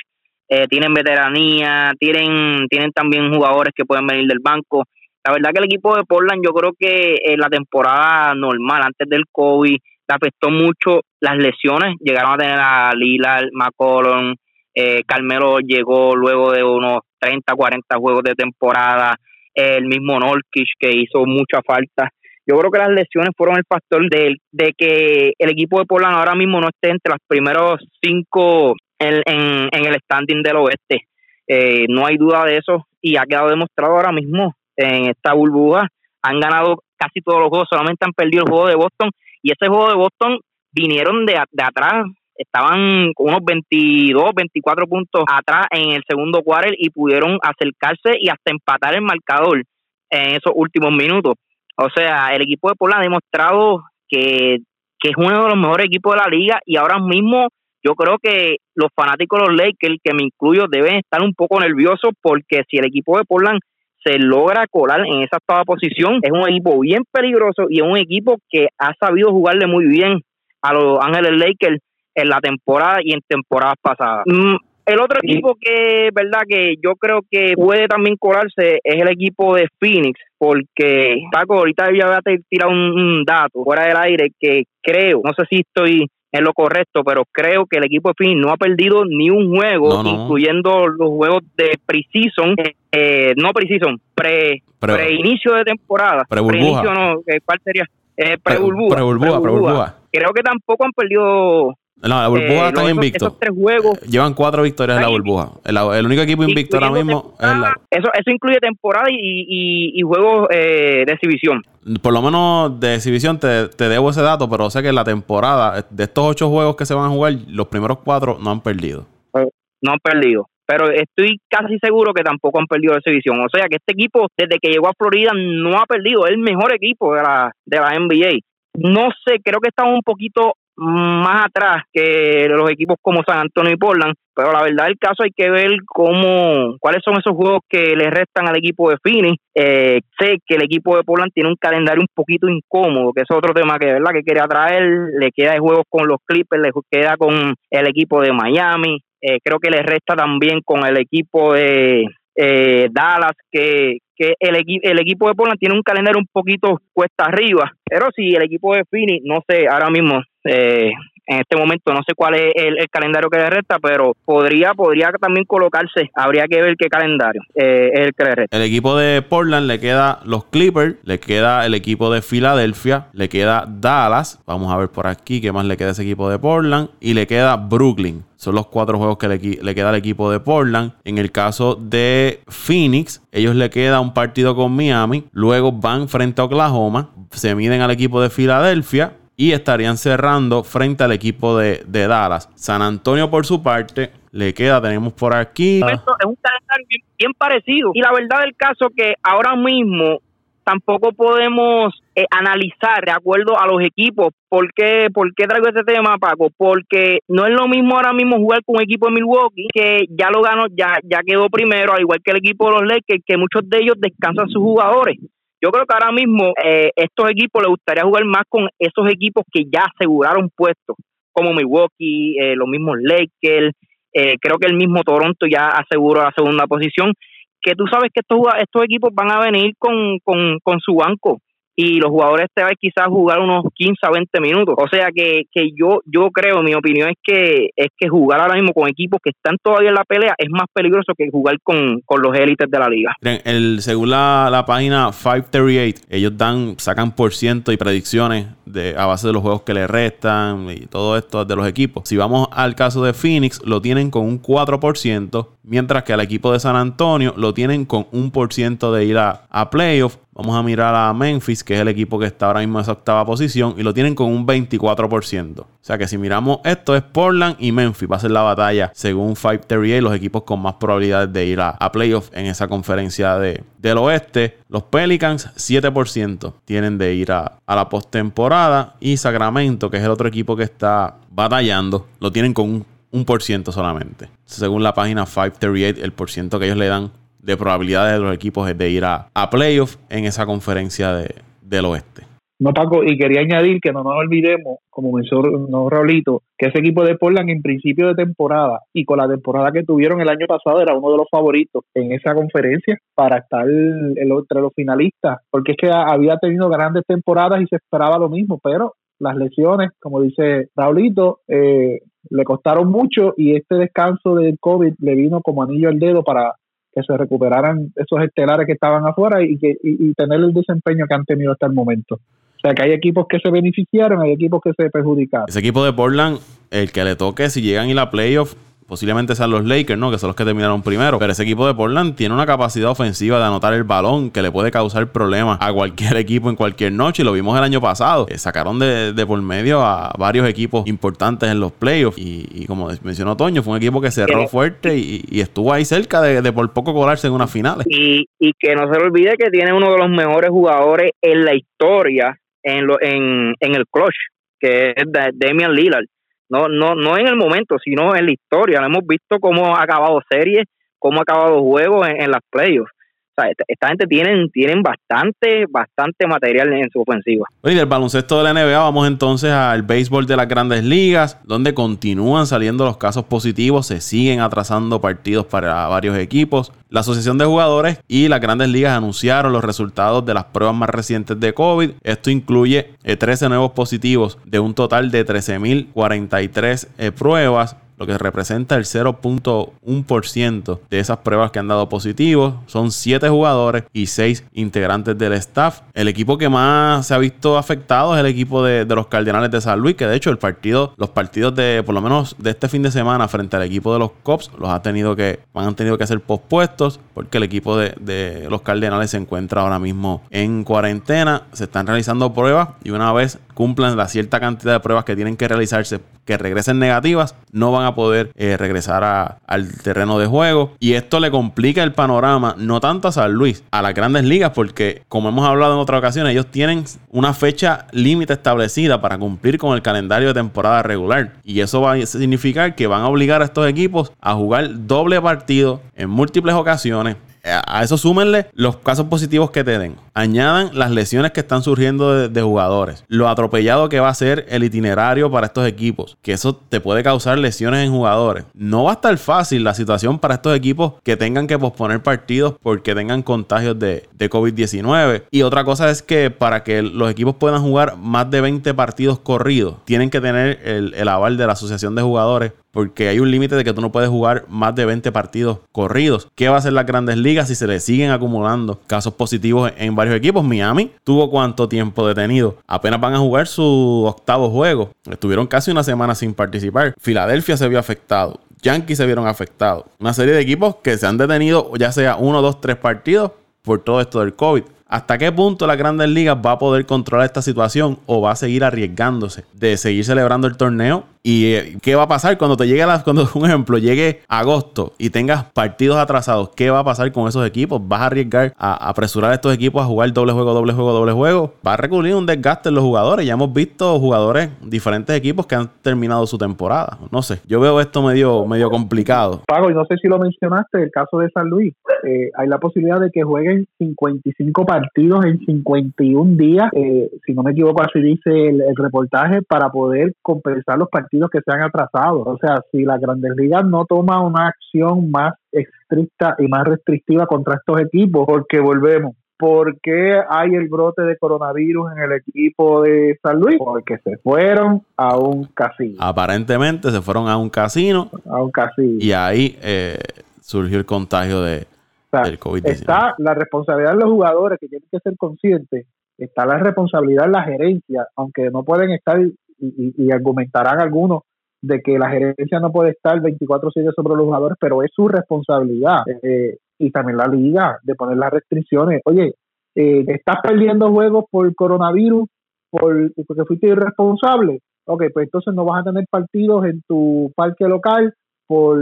[0.49, 4.83] eh, tienen veteranía, tienen, tienen también jugadores que pueden venir del banco.
[5.25, 9.09] La verdad que el equipo de Portland, yo creo que en la temporada normal, antes
[9.09, 9.77] del COVID,
[10.13, 11.95] afectó mucho las lesiones.
[11.99, 14.35] Llegaron a tener a Lila, McCollum,
[14.79, 19.15] eh, Carmelo llegó luego de unos 30, 40 juegos de temporada,
[19.55, 22.09] el mismo Norkish que hizo mucha falta.
[22.45, 26.15] Yo creo que las lesiones fueron el factor de, de que el equipo de Portland
[26.15, 31.07] ahora mismo no esté entre los primeros cinco en, en, el standing del oeste.
[31.47, 35.87] Eh, no hay duda de eso y ha quedado demostrado ahora mismo en esta burbuja.
[36.21, 39.09] Han ganado casi todos los juegos, solamente han perdido el juego de Boston.
[39.41, 40.39] Y ese juego de Boston
[40.71, 46.89] vinieron de, de atrás, estaban unos 22, 24 puntos atrás en el segundo quarter y
[46.89, 49.63] pudieron acercarse y hasta empatar el marcador
[50.09, 51.33] en esos últimos minutos.
[51.75, 54.57] O sea, el equipo de Portland ha demostrado que,
[54.99, 57.47] que es uno de los mejores equipos de la liga y ahora mismo
[57.83, 61.59] yo creo que los fanáticos de los Lakers, que me incluyo, deben estar un poco
[61.59, 63.59] nerviosos porque si el equipo de Portland
[64.07, 66.19] se logra colar en esa octava posición.
[66.21, 70.21] Es un equipo bien peligroso y es un equipo que ha sabido jugarle muy bien
[70.61, 71.79] a los Ángeles Lakers
[72.15, 74.23] en la temporada y en temporadas pasadas.
[74.25, 74.55] Mm,
[74.87, 79.53] el otro equipo que, verdad, que yo creo que puede también colarse es el equipo
[79.55, 84.63] de Phoenix, porque Paco, ahorita ya voy a tirar un dato fuera del aire que
[84.81, 88.41] creo, no sé si estoy es lo correcto, pero creo que el equipo de Phoenix
[88.41, 92.55] no ha perdido ni un juego, incluyendo los juegos de Precision,
[92.91, 96.25] eh, no Precision, pre, pre, inicio de temporada.
[96.29, 96.83] Pre burbuja.
[96.83, 97.85] no, ¿cuál sería?
[98.15, 98.95] Eh, pre burbuja.
[98.95, 99.95] Pre burbuja, pre burbuja.
[100.11, 103.25] Creo que tampoco han perdido no, la burbuja eh, está invicto.
[103.25, 103.99] Esos tres juegos.
[104.01, 105.51] Llevan cuatro victorias en la burbuja.
[105.65, 107.75] El, único equipo invicto ahora mismo es la...
[107.89, 111.63] Eso, eso incluye temporada y, y, juegos eh, de exhibición.
[112.01, 115.85] Por lo menos de exhibición te, te, debo ese dato, pero sé que la temporada,
[115.89, 119.05] de estos ocho juegos que se van a jugar, los primeros cuatro no han perdido.
[119.33, 119.47] Eh,
[119.81, 120.47] no han perdido.
[120.67, 123.39] Pero estoy casi seguro que tampoco han perdido de exhibición.
[123.39, 126.25] O sea que este equipo, desde que llegó a Florida, no ha perdido.
[126.25, 128.39] Es el mejor equipo de la, de la NBA.
[128.75, 133.73] No sé, creo que estamos un poquito más atrás que los equipos como San Antonio
[133.73, 137.61] y Portland, pero la verdad del caso hay que ver cómo, cuáles son esos juegos
[137.67, 139.41] que le restan al equipo de Phoenix.
[139.55, 143.31] Eh, sé que el equipo de Portland tiene un calendario un poquito incómodo, que es
[143.31, 144.83] otro tema que verdad que quería traer,
[145.19, 149.39] le queda de juegos con los Clippers, le queda con el equipo de Miami, eh,
[149.43, 154.99] creo que le resta también con el equipo de eh, Dallas, que, que el, el
[154.99, 158.83] equipo de Portland tiene un calendario un poquito cuesta arriba, pero si el equipo de
[158.85, 160.91] Phoenix, no sé, ahora mismo eh,
[161.27, 165.11] en este momento no sé cuál es el, calendario que le resta, pero podría podría
[165.19, 166.09] también colocarse.
[166.15, 168.57] Habría que ver qué calendario eh, es el que le resta.
[168.57, 173.27] El equipo de Portland le queda los Clippers, le queda el equipo de Filadelfia, le
[173.27, 174.41] queda Dallas.
[174.47, 176.89] Vamos a ver por aquí qué más le queda a ese equipo de Portland.
[177.01, 178.23] Y le queda Brooklyn.
[178.37, 180.93] Son los cuatro juegos que le, le, queda al equipo de Portland.
[181.03, 185.25] En el caso de Phoenix, ellos le queda un partido con Miami.
[185.31, 187.09] Luego van frente a Oklahoma.
[187.31, 192.49] Se miden al equipo de Filadelfia y estarían cerrando frente al equipo de, Dallas.
[192.55, 194.81] San Antonio, por su parte, le queda?
[194.81, 195.77] Tenemos por aquí.
[195.77, 196.87] Es un calendario
[197.19, 197.91] bien, parecido.
[197.93, 200.21] Y la verdad del caso que ahora mismo
[200.63, 204.33] tampoco podemos eh, analizar de acuerdo a los equipos.
[204.49, 206.49] ¿Por qué, ¿Por qué traigo este tema, Paco?
[206.57, 210.29] Porque no es lo mismo ahora mismo jugar con un equipo de Milwaukee que ya
[210.31, 213.37] lo ganó, ya, ya quedó primero, al igual que el equipo de los Lakers, que
[213.37, 215.17] muchos de ellos descansan sus jugadores.
[215.61, 219.43] Yo creo que ahora mismo eh, estos equipos les gustaría jugar más con esos equipos
[219.51, 220.95] que ya aseguraron puestos,
[221.31, 223.73] como Milwaukee, eh, los mismos Lakers,
[224.13, 227.13] eh, creo que el mismo Toronto ya aseguró la segunda posición,
[227.61, 231.39] que tú sabes que estos, estos equipos van a venir con, con, con su banco
[231.79, 234.75] y los jugadores te van quizás jugar unos 15 a 20 minutos.
[234.77, 238.55] O sea que, que yo yo creo, mi opinión es que es que jugar ahora
[238.55, 242.01] mismo con equipos que están todavía en la pelea es más peligroso que jugar con,
[242.17, 243.15] los élites de la liga.
[243.21, 249.05] El, según la, la página 538, ellos dan sacan por ciento y predicciones de, a
[249.05, 252.09] base de los juegos que le restan y todo esto de los equipos.
[252.09, 256.51] Si vamos al caso de Phoenix, lo tienen con un 4%, mientras que al equipo
[256.51, 260.17] de San Antonio lo tienen con un por ciento de ir a, a playoff.
[260.33, 262.91] Vamos a mirar a Memphis, que es el equipo que está ahora mismo en esa
[262.91, 265.59] octava posición, y lo tienen con un 24%.
[265.59, 268.09] O sea que si miramos esto es Portland y Memphis.
[268.09, 271.77] Va a ser la batalla según 538, los equipos con más probabilidades de ir a,
[271.91, 274.59] playoff en esa conferencia de, del oeste.
[274.69, 278.95] Los Pelicans, 7% tienen de ir a, a la postemporada.
[278.99, 282.85] Y Sacramento, que es el otro equipo que está batallando, lo tienen con un,
[283.17, 284.29] un por ciento solamente.
[284.45, 288.33] Según la página 538, el por ciento que ellos le dan de probabilidades de los
[288.33, 292.23] equipos es de ir a, a playoff en esa conferencia de, del oeste.
[292.59, 297.03] No, Paco, y quería añadir que no nos olvidemos, como mencionó Raulito, que ese equipo
[297.03, 300.81] de Portland en principio de temporada y con la temporada que tuvieron el año pasado
[300.81, 305.77] era uno de los favoritos en esa conferencia para estar entre los finalistas, porque es
[305.77, 310.69] que había tenido grandes temporadas y se esperaba lo mismo, pero las lesiones, como dice
[310.75, 315.99] Raulito, eh, le costaron mucho y este descanso del COVID le vino como anillo al
[315.99, 316.53] dedo para
[316.93, 321.13] que se recuperaran esos estelares que estaban afuera y, que, y, tener el desempeño que
[321.15, 322.15] han tenido hasta el momento.
[322.15, 325.45] O sea que hay equipos que se beneficiaron, hay equipos que se perjudicaron.
[325.47, 326.39] Ese equipo de Portland,
[326.71, 328.55] el que le toque, si llegan y la playoff,
[328.87, 330.09] posiblemente sean los Lakers, ¿no?
[330.09, 331.19] Que son los que terminaron primero.
[331.19, 334.51] Pero ese equipo de Portland tiene una capacidad ofensiva de anotar el balón que le
[334.51, 337.21] puede causar problemas a cualquier equipo en cualquier noche.
[337.21, 338.25] Y lo vimos el año pasado.
[338.29, 342.17] Eh, sacaron de, por medio a varios equipos importantes en los playoffs.
[342.17, 346.51] Y, como mencionó Toño, fue un equipo que cerró fuerte y, estuvo ahí cerca de,
[346.51, 347.85] por poco colarse en unas finales.
[347.89, 351.45] Y, y que no se le olvide que tiene uno de los mejores jugadores en
[351.45, 354.15] la historia en, lo, en, en el clutch,
[354.59, 356.05] que es Damian Lillard
[356.49, 358.81] no, no, no en el momento, sino en la historia.
[358.85, 360.65] Hemos visto cómo ha acabado series,
[360.99, 362.96] cómo ha acabado juegos en, en las playoffs
[363.45, 367.45] esta, gente tienen, tienen bastante, bastante material en su ofensiva.
[367.63, 371.73] Y del baloncesto de la NBA vamos entonces al béisbol de las grandes ligas, donde
[371.73, 376.71] continúan saliendo los casos positivos, se siguen atrasando partidos para varios equipos.
[376.89, 380.89] La Asociación de Jugadores y las grandes ligas anunciaron los resultados de las pruebas más
[380.89, 381.91] recientes de COVID.
[382.01, 388.17] Esto incluye 13 eh, nuevos positivos de un total de 13.043 eh, pruebas lo que
[388.17, 392.55] representa el 0.1% de esas pruebas que han dado positivos.
[392.67, 395.81] Son 7 jugadores y 6 integrantes del staff.
[395.93, 399.61] El equipo que más se ha visto afectado es el equipo de, los Cardenales de
[399.61, 402.67] San Luis, que de hecho el partido, los partidos de por lo menos de este
[402.67, 406.07] fin de semana frente al equipo de los Cops los tenido que, han tenido que
[406.07, 411.47] ser pospuestos porque el equipo de, los Cardenales se encuentra ahora mismo en cuarentena.
[411.51, 415.35] Se están realizando pruebas y una vez cumplan la cierta cantidad de pruebas que tienen
[415.35, 420.73] que realizarse que regresen negativas, no van a poder eh, regresar al terreno de juego.
[420.77, 424.51] Y esto le complica el panorama, no tanto a San Luis, a las grandes ligas,
[424.53, 429.57] porque como hemos hablado en otra ocasión, ellos tienen una fecha límite establecida para cumplir
[429.57, 431.35] con el calendario de temporada regular.
[431.45, 435.21] Y eso va a significar que van a obligar a estos equipos a jugar doble
[435.21, 437.06] partido en múltiples ocasiones
[437.49, 439.95] a eso súmenle los casos positivos que te den.
[440.13, 443.03] Añadan las lesiones que están surgiendo de, jugadores.
[443.07, 446.17] Lo atropellado que va a ser el itinerario para estos equipos.
[446.21, 448.45] Que eso te puede causar lesiones en jugadores.
[448.53, 452.55] No va a estar fácil la situación para estos equipos que tengan que posponer partidos
[452.61, 455.23] porque tengan contagios de, COVID-19.
[455.31, 459.19] Y otra cosa es que para que los equipos puedan jugar más de 20 partidos
[459.19, 463.31] corridos, tienen que tener el, el aval de la Asociación de Jugadores porque hay un
[463.31, 466.27] límite de que tú no puedes jugar más de 20 partidos corridos.
[466.35, 469.95] ¿Qué va a hacer las grandes ligas si se le siguen acumulando casos positivos en
[469.95, 470.43] varios equipos?
[470.43, 472.57] Miami tuvo cuánto tiempo detenido.
[472.67, 474.91] Apenas van a jugar su octavo juego.
[475.09, 476.93] Estuvieron casi una semana sin participar.
[476.99, 478.39] Filadelfia se vio afectado.
[478.61, 479.85] Yankees se vieron afectados.
[479.99, 483.79] Una serie de equipos que se han detenido ya sea uno, dos, tres partidos por
[483.83, 484.63] todo esto del COVID.
[484.89, 488.35] ¿Hasta qué punto la Grandes Ligas va a poder controlar esta situación o va a
[488.37, 492.65] seguir arriesgándose de seguir celebrando el torneo ¿Y eh, qué va a pasar cuando te
[492.65, 496.51] llegue, a cuando, un ejemplo, llegue agosto y tengas partidos atrasados?
[496.55, 497.85] ¿Qué va a pasar con esos equipos?
[497.85, 501.11] ¿Vas a arriesgar a apresurar a estos equipos a jugar doble juego, doble juego, doble
[501.11, 501.53] juego?
[501.67, 503.25] Va a recurrir un desgaste en los jugadores.
[503.25, 506.97] Ya hemos visto jugadores, diferentes equipos que han terminado su temporada.
[507.11, 509.41] No sé, yo veo esto medio, medio complicado.
[509.45, 511.73] Pago, y no sé si lo mencionaste, el caso de San Luis.
[512.05, 517.43] Eh, hay la posibilidad de que jueguen 55 partidos en 51 días, eh, si no
[517.43, 522.21] me equivoco, así dice el, reportaje, para poder compensar los partidos que se han atrasado.
[522.21, 527.25] O sea, si la Grandes Ligas no toma una acción más estricta y más restrictiva
[527.25, 532.81] contra estos equipos, porque volvemos, ¿Por qué hay el brote de coronavirus en el equipo
[532.81, 533.57] de San Luis?
[533.59, 535.97] Porque se fueron a un casino.
[535.99, 538.09] Aparentemente se fueron a un casino.
[538.25, 538.97] A un casino.
[538.99, 539.99] Y ahí eh,
[540.41, 541.67] surgió el contagio de,
[542.11, 542.71] del COVID-19.
[542.71, 545.85] Está la responsabilidad de los jugadores que tienen que ser conscientes.
[546.17, 549.19] Está la responsabilidad de la gerencia, aunque no pueden estar
[549.59, 551.21] y, argumentarán algunos
[551.61, 556.01] de que la gerencia no puede estar 24-7 sobre los jugadores, pero es su responsabilidad.
[556.21, 559.01] Eh, y también la liga de poner las restricciones.
[559.05, 559.33] Oye,
[559.75, 562.27] eh, estás perdiendo juegos por coronavirus,
[562.69, 564.59] por, porque fuiste irresponsable.
[564.85, 568.13] Ok, pues entonces no vas a tener partidos en tu parque local
[568.47, 568.79] por,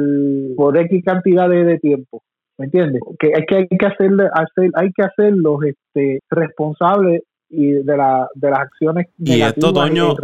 [0.56, 2.22] por X cantidad de, tiempo.
[2.58, 3.02] ¿Me entiendes?
[3.20, 8.28] Que hay que, hay que hacer, hacer, hay que hacerlos este, responsables y de, la,
[8.34, 10.16] de las acciones y esto Toño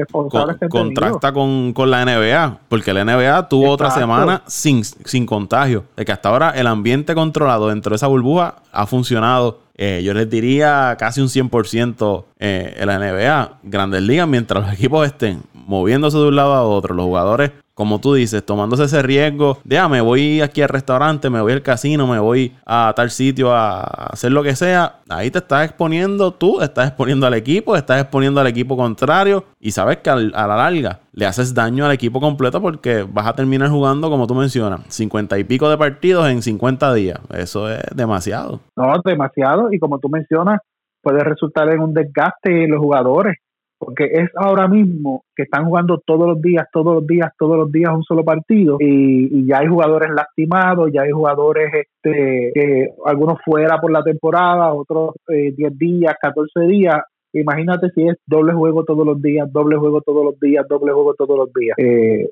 [0.70, 5.86] contrasta con, la NBA porque la NBA tuvo otra semana sin, sin contagio.
[5.96, 9.60] De que hasta ahora el ambiente controlado dentro de esa burbuja ha funcionado.
[9.76, 14.74] Eh, yo les diría casi un 100% eh, en la NBA Grandes Ligas mientras los
[14.74, 19.02] equipos estén moviéndose de un lado a otro los jugadores como tú dices, tomándose ese
[19.02, 22.94] riesgo de, ah, me voy aquí al restaurante, me voy al casino, me voy a
[22.96, 27.34] tal sitio a hacer lo que sea, ahí te estás exponiendo tú, estás exponiendo al
[27.34, 31.88] equipo, estás exponiendo al equipo contrario y sabes que a la larga le haces daño
[31.88, 35.80] al equipo completo porque vas a terminar jugando, como tú mencionas, 50 y pico de
[35.80, 37.20] partidos en 50 días.
[37.34, 38.60] Eso es demasiado.
[38.76, 40.60] No, demasiado y como tú mencionas,
[41.02, 43.38] puede resultar en un desgaste en los jugadores
[43.82, 47.72] porque es ahora mismo que están jugando todos los días, todos los días, todos los
[47.72, 53.82] días un solo partido y, ya hay jugadores lastimados, ya hay jugadores, este, algunos fuera
[53.82, 57.02] por la temporada, otros eh, 10 días, 14 días.
[57.34, 61.16] Imagínate si es doble juego todos los días, doble juego todos los días, doble juego
[61.16, 61.76] todos los días.
[61.80, 62.30] Eh,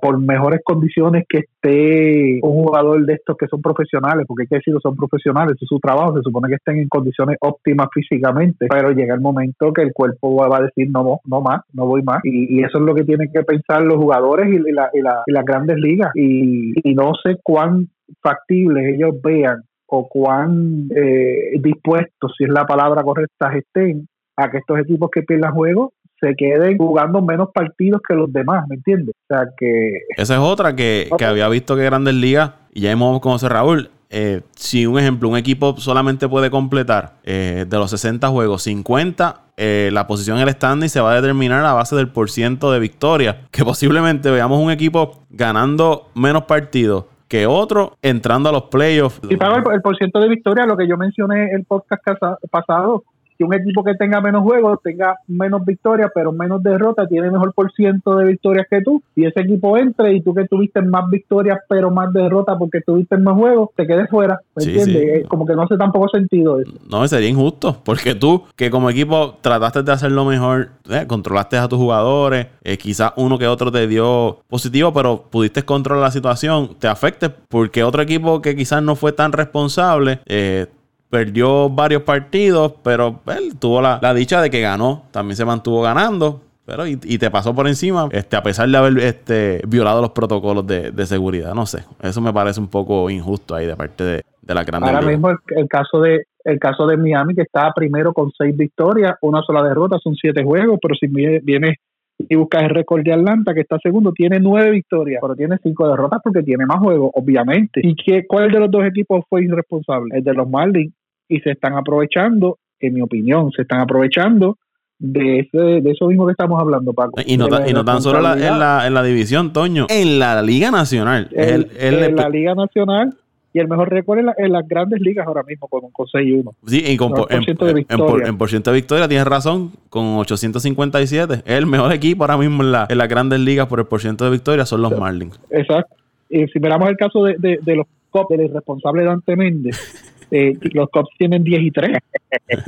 [0.00, 4.56] por mejores condiciones que esté un jugador de estos que son profesionales, porque hay que
[4.56, 8.90] decirlo, son profesionales, es su trabajo, se supone que estén en condiciones óptimas físicamente, pero
[8.92, 12.20] llega el momento que el cuerpo va a decir no, no más, no voy más,
[12.24, 16.72] y, eso es lo que tienen que pensar los jugadores y, las grandes ligas, y,
[16.94, 17.88] no sé cuán
[18.22, 24.06] factibles ellos vean o cuán eh, dispuestos, si es la palabra correcta, estén
[24.36, 25.90] a que estos equipos que pierdan juegos
[26.22, 29.14] se queden jugando menos partidos que los demás, ¿me entiendes?
[29.28, 29.98] O sea que...
[30.16, 34.42] Esa es otra que, había visto que Grandes Ligas, y ya hemos conocido Raúl, eh,
[34.54, 39.90] si un ejemplo, un equipo solamente puede completar eh, de los 60 juegos 50, eh,
[39.92, 43.40] la posición en el standing se va a determinar a base del porciento de victoria.
[43.50, 49.20] Que posiblemente veamos un equipo ganando menos partidos que otro entrando a los playoffs.
[49.28, 52.02] Y pago el, el porciento de victoria, lo que yo mencioné el podcast
[52.50, 53.04] pasado,
[53.40, 57.72] un equipo que tenga menos juegos tenga menos victorias, pero menos derrotas, tiene mejor por
[57.72, 61.58] ciento de victorias que tú, y ese equipo entre y tú que tuviste más victorias,
[61.68, 64.40] pero más derrotas porque tuviste más juegos, te quedes fuera.
[64.56, 65.26] ¿Me entiendes?
[65.28, 66.72] Como que no hace tampoco sentido eso.
[66.88, 71.68] No, sería injusto, porque tú, que como equipo trataste de hacerlo mejor, eh, controlaste a
[71.68, 76.76] tus jugadores, eh, quizás uno que otro te dio positivo, pero pudiste controlar la situación,
[76.78, 80.66] te afecte porque otro equipo que quizás no fue tan responsable, eh,
[81.12, 86.40] perdió varios partidos, pero él tuvo la, dicha de que ganó, también se mantuvo ganando.
[86.64, 90.66] Pero y, te pasó por encima, este, a pesar de haber este, violado los protocolos
[90.66, 91.52] de, seguridad.
[91.54, 95.02] No sé, eso me parece un poco injusto ahí de parte de, la gran Ahora
[95.02, 99.42] mismo el, caso de el caso de Miami, que está primero con seis victorias, una
[99.42, 101.76] sola derrota, son siete juegos, pero si viene
[102.18, 105.88] y buscas el récord de Atlanta, que está segundo, tiene nueve victorias, pero tiene cinco
[105.88, 107.80] derrotas porque tiene más juegos, obviamente.
[107.82, 110.16] ¿Y qué, cuál de los dos equipos fue irresponsable?
[110.16, 110.94] El de los Marlins,
[111.32, 114.58] y se están aprovechando, en mi opinión, se están aprovechando
[114.98, 117.20] de, ese, de eso mismo que estamos hablando, Paco.
[117.24, 120.70] Y no, y no tan solo en, la, en la división, Toño, en la Liga
[120.70, 121.28] Nacional.
[121.32, 123.16] en la Liga Nacional
[123.54, 126.54] y el mejor récord en, las grandes ligas ahora mismo con, con 6-1.
[126.66, 128.28] Sí, en, por, ciento de victoria.
[128.28, 131.34] En, por, ciento de victoria tienes razón, con 857.
[131.34, 134.30] Es el mejor equipo ahora mismo en, la, en las grandes ligas por el porcentaje
[134.30, 135.38] de victoria, son los Marlins.
[135.50, 135.96] Exacto.
[136.30, 140.56] Y si miramos el caso de, de, de los COP, del irresponsable Dante Méndez, Eh,
[140.72, 141.98] los Cubs tienen 10 y 3.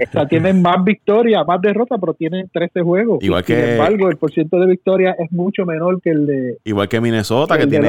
[0.09, 3.25] o sea, tienen más victorias, más derrotas, pero tienen 13 juegos.
[3.25, 6.59] Igual que, Sin embargo, el porciento de victoria es mucho menor que el de.
[6.65, 7.89] Igual que Minnesota, que tiene.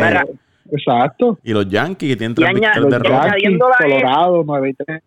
[0.71, 1.38] Exacto.
[1.43, 3.77] Y los Yankees, que tienen 3 victorias derrotas.
[3.77, 5.01] Colorado, 9 y 3.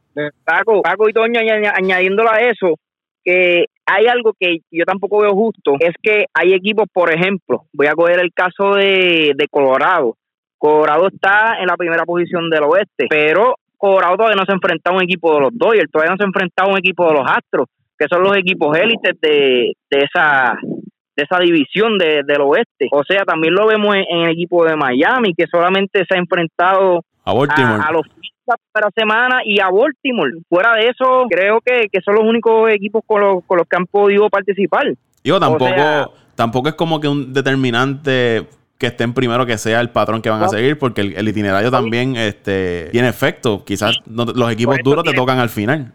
[0.44, 1.40] Paco, Paco y Toño,
[1.74, 2.74] añadiéndolo a eso,
[3.24, 7.87] que hay algo que yo tampoco veo justo, es que hay equipos, por ejemplo, voy
[7.87, 10.14] a coger el caso de, de Colorado.
[10.59, 14.95] Colorado está en la primera posición del oeste, pero Colorado todavía no se ha enfrentado
[14.95, 17.14] a un equipo de los Dodgers, todavía no se ha enfrentado a un equipo de
[17.14, 20.59] los Astros, que son los equipos élites de, de esa
[21.17, 22.87] de esa división de, del oeste.
[22.93, 27.01] O sea, también lo vemos en, el equipo de Miami, que solamente se ha enfrentado
[27.25, 28.07] a, a, a los
[28.73, 30.33] para semana y a Baltimore.
[30.49, 33.77] Fuera de eso, creo que, que son los únicos equipos con los, con los que
[33.77, 34.87] han podido participar.
[35.25, 38.47] Yo tampoco, tampoco es como que un determinante
[38.79, 42.14] que estén primero que sea el patrón que van a seguir, porque el, itinerario también
[42.14, 43.64] este, tiene efecto.
[43.64, 45.93] Quizás los equipos duros te tocan al final.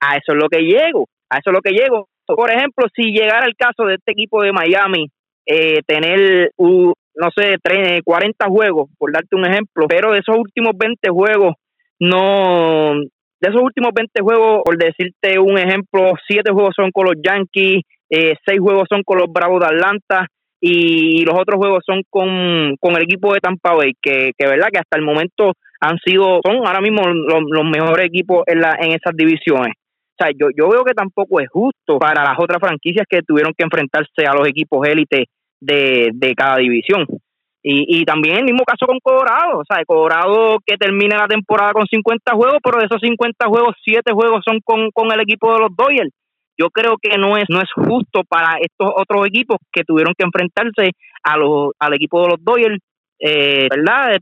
[0.00, 2.08] A eso es lo que llego, a eso es lo que llego.
[2.26, 5.08] Por ejemplo, si llegara el caso de este equipo de Miami,
[5.44, 7.56] eh, tener, no sé,
[8.04, 11.54] 40 juegos, por darte un ejemplo, pero de esos últimos 20 juegos,
[11.98, 17.16] no, de esos últimos 20 juegos, por decirte un ejemplo, 7 juegos son con los
[17.20, 20.26] Yankees, eh, 6 juegos son con los Bravos de Atlanta,
[20.60, 24.78] y los otros juegos son con, el equipo de Tampa Bay, que, que verdad que
[24.78, 29.16] hasta el momento han sido, son ahora mismo los, mejores equipos en, la, en esas
[29.16, 29.72] divisiones.
[29.74, 33.54] O sea, yo, yo veo que tampoco es justo para las otras franquicias que tuvieron
[33.56, 35.24] que enfrentarse a los equipos élite
[35.60, 37.06] de, de cada división.
[37.62, 41.72] Y, y también el mismo caso con Colorado, o sea, Colorado que termina la temporada
[41.72, 45.52] con 50 juegos, pero de esos 50 juegos, 7 juegos son con, con el equipo
[45.52, 46.10] de los Dodgers
[46.60, 50.24] yo creo que no es no es justo para estos otros equipos que tuvieron que
[50.24, 50.92] enfrentarse
[51.22, 52.78] a los al equipo de los Dodgers
[53.18, 54.16] eh, verdad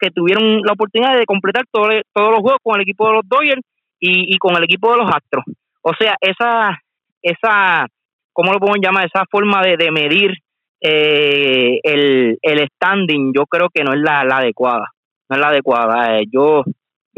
[0.00, 3.62] que tuvieron la oportunidad de completar todos los juegos con el equipo de los Dodgers
[4.00, 5.44] y, y con el equipo de los Astros.
[5.82, 6.78] O sea esa
[7.22, 7.86] esa
[8.32, 10.32] cómo lo podemos llamar esa forma de, de medir
[10.80, 14.92] eh, el, el standing yo creo que no es la, la adecuada
[15.28, 16.18] no es la adecuada.
[16.18, 16.64] Eh, yo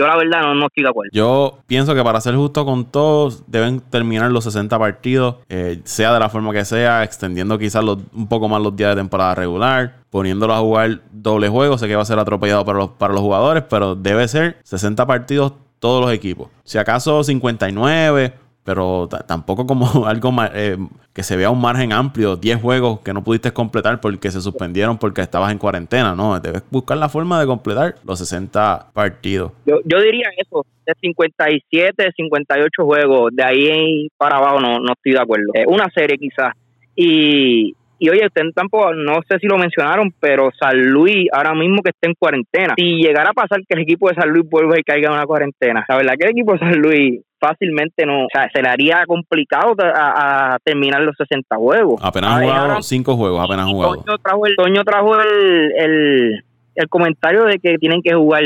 [0.00, 1.10] yo la verdad no, estoy de acuerdo.
[1.12, 6.14] Yo pienso que para ser justo con todos, deben terminar los 60 partidos, eh, sea
[6.14, 9.96] de la forma que sea, extendiendo quizás un poco más los días de temporada regular,
[10.08, 11.76] poniéndolo a jugar doble juego.
[11.76, 15.06] Sé que va a ser atropellado para los, para los jugadores, pero debe ser 60
[15.06, 16.48] partidos todos los equipos.
[16.64, 18.32] Si acaso 59
[18.64, 20.76] pero tampoco como algo eh,
[21.12, 24.98] que se vea un margen amplio, 10 juegos que no pudiste completar porque se suspendieron
[24.98, 29.52] porque estabas en cuarentena, no, debes buscar la forma de completar los 60 partidos.
[29.66, 35.12] Yo, yo diría eso, de 57, 58 juegos, de ahí para abajo no, no estoy
[35.12, 35.52] de acuerdo.
[35.66, 36.54] una serie quizás.
[36.94, 41.82] Y, y oye, usted tampoco, no sé si lo mencionaron, pero San Luis ahora mismo
[41.82, 42.72] que está en cuarentena.
[42.74, 45.26] Si llegara a pasar que el equipo de San Luis vuelva y caiga en una
[45.26, 48.70] cuarentena, la verdad que el equipo de San Luis fácilmente no, o sea, se le
[48.70, 52.00] haría complicado a, terminar los 60 juegos.
[52.02, 53.96] Apenas han jugado 5 juegos, apenas han jugado.
[53.96, 56.42] Toño trajo, el, Toño trajo el,
[56.74, 58.42] el, comentario de que tienen que jugar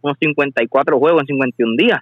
[0.00, 2.00] unos 54 juegos en 51 días.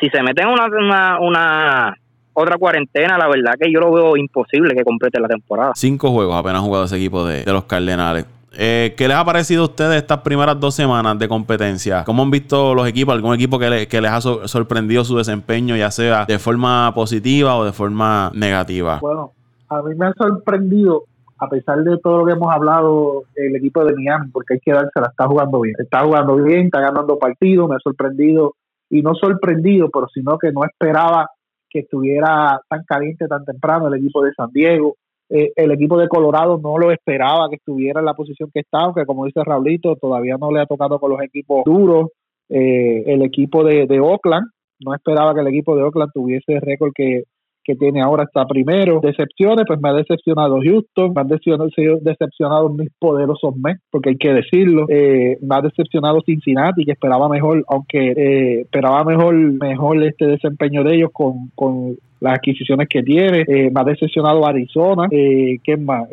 [0.00, 1.96] Si se meten una, una, una
[2.32, 5.72] otra cuarentena, la verdad que yo lo veo imposible que complete la temporada.
[5.74, 8.26] Cinco juegos apenas jugado ese equipo de, de los Cardenales.
[8.52, 12.02] Eh, ¿Qué les ha parecido a ustedes estas primeras dos semanas de competencia?
[12.04, 13.14] ¿Cómo han visto los equipos?
[13.14, 17.72] ¿Algún equipo que, les ha sorprendido su desempeño, ya sea de forma positiva o de
[17.72, 18.98] forma negativa?
[19.00, 19.32] Bueno,
[19.68, 21.04] a mí me ha sorprendido,
[21.38, 24.72] a pesar de todo lo que hemos hablado, el equipo de Miami, porque hay que
[24.72, 25.76] darse, la está jugando bien.
[25.78, 28.54] Está jugando bien, está ganando partidos, me ha sorprendido,
[28.90, 31.30] y no sorprendido, pero sino que no esperaba
[31.70, 34.96] que estuviera tan caliente tan temprano el equipo de San Diego.
[35.28, 38.80] Eh, el equipo de Colorado no lo esperaba que estuviera en la posición que está,
[38.80, 42.08] aunque como dice Raulito, todavía no le ha tocado con los equipos duros.
[42.48, 44.48] Eh, el equipo de, de Oakland,
[44.80, 47.24] no esperaba que el equipo de Oakland tuviese el récord que,
[47.64, 49.00] que tiene ahora está primero.
[49.02, 54.32] Decepciones, pues me ha decepcionado Houston, me han decepcionado mis poderosos Mets, porque hay que
[54.32, 54.86] decirlo.
[54.88, 60.84] Eh, me ha decepcionado Cincinnati, que esperaba mejor, aunque eh, esperaba mejor, mejor este desempeño
[60.84, 63.44] de ellos con, con las adquisiciones que tiene.
[63.46, 66.08] Eh, me ha decepcionado Arizona, eh, ¿qué más?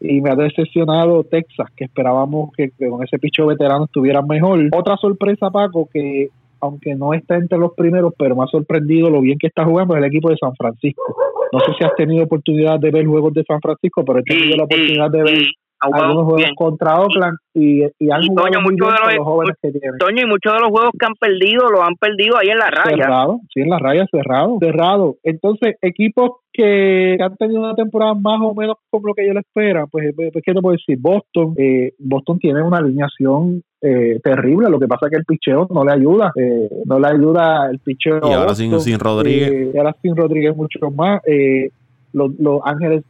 [0.00, 4.68] y me ha decepcionado Texas, que esperábamos que, que con ese picho veterano estuvieran mejor.
[4.72, 6.28] Otra sorpresa, Paco, que
[6.60, 9.96] aunque no está entre los primeros, pero me ha sorprendido lo bien que está jugando
[9.96, 11.16] el equipo de San Francisco.
[11.52, 14.56] No sé si has tenido oportunidad de ver juegos de San Francisco, pero he tenido
[14.56, 15.38] la oportunidad de ver
[15.80, 19.98] algunos juegos contra Oakland y, y han jugado muy bien los, jóvenes que tienen.
[19.98, 22.70] Toño, y muchos de los juegos que han perdido los han perdido ahí en la
[22.70, 23.04] raya.
[23.04, 25.16] Cerrado, sí, en la raya, cerrado, cerrado.
[25.22, 29.40] Entonces, equipos que han tenido una temporada más o menos como lo que yo le
[29.40, 30.98] espera, pues, pues, pues ¿qué te puedo decir?
[31.00, 34.68] Boston, eh, Boston tiene una alineación eh, terrible.
[34.68, 37.78] Lo que pasa es que el picheo no le ayuda, eh, no le ayuda el
[37.78, 38.20] picheo.
[38.24, 39.50] Y ahora sin, sin Rodríguez.
[39.50, 41.20] Eh, y ahora sin Rodríguez mucho más.
[41.26, 41.70] Eh,
[42.12, 43.04] los, los Ángeles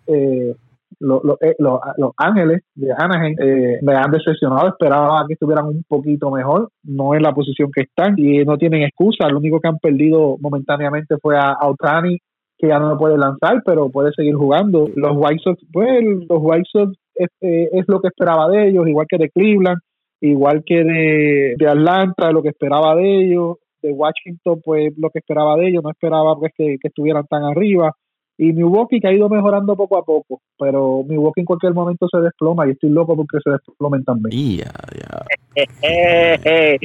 [1.01, 4.69] eh, los, eh, los, los, Ángeles de Anaheim eh, me han decepcionado.
[4.69, 8.83] Esperaba que estuvieran un poquito mejor, no en la posición que están y no tienen
[8.83, 9.29] excusa.
[9.29, 12.19] Lo único que han perdido momentáneamente fue a, Otani,
[12.59, 14.89] que ya no puede lanzar, pero puede seguir jugando.
[14.95, 18.87] Los White Sox, pues los White Sox es, eh, es lo que esperaba de ellos,
[18.89, 19.79] igual que de Cleveland,
[20.21, 23.57] igual que de, de Atlanta, lo que esperaba de ellos.
[23.81, 27.95] De Washington, pues lo que esperaba de ellos, no esperaba pues, que estuvieran tan arriba
[28.39, 32.21] y Milwaukee que ha ido mejorando poco a poco, pero Milwaukee en cualquier momento se
[32.21, 34.59] desploma y estoy loco porque se desplomen también.
[34.59, 35.25] Ya, ya.
[35.55, 35.69] pues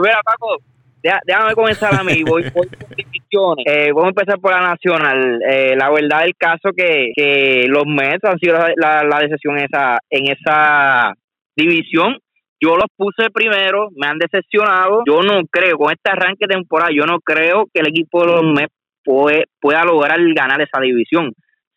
[0.00, 0.56] mira, Paco,
[1.26, 3.66] déjame comenzar a mí, voy por divisiones.
[3.66, 5.40] Eh, vamos a empezar por la nacional.
[5.50, 9.98] Eh, la verdad del caso que, que los Mets han sido la, la, decisión esa,
[10.08, 11.12] en esa
[11.56, 12.16] división.
[12.60, 15.02] Yo los puse primero, me han decepcionado.
[15.06, 18.32] Yo no creo, con este arranque de temporada, yo no creo que el equipo de
[18.32, 18.72] los Mets
[19.06, 21.32] pueda lograr ganar esa división.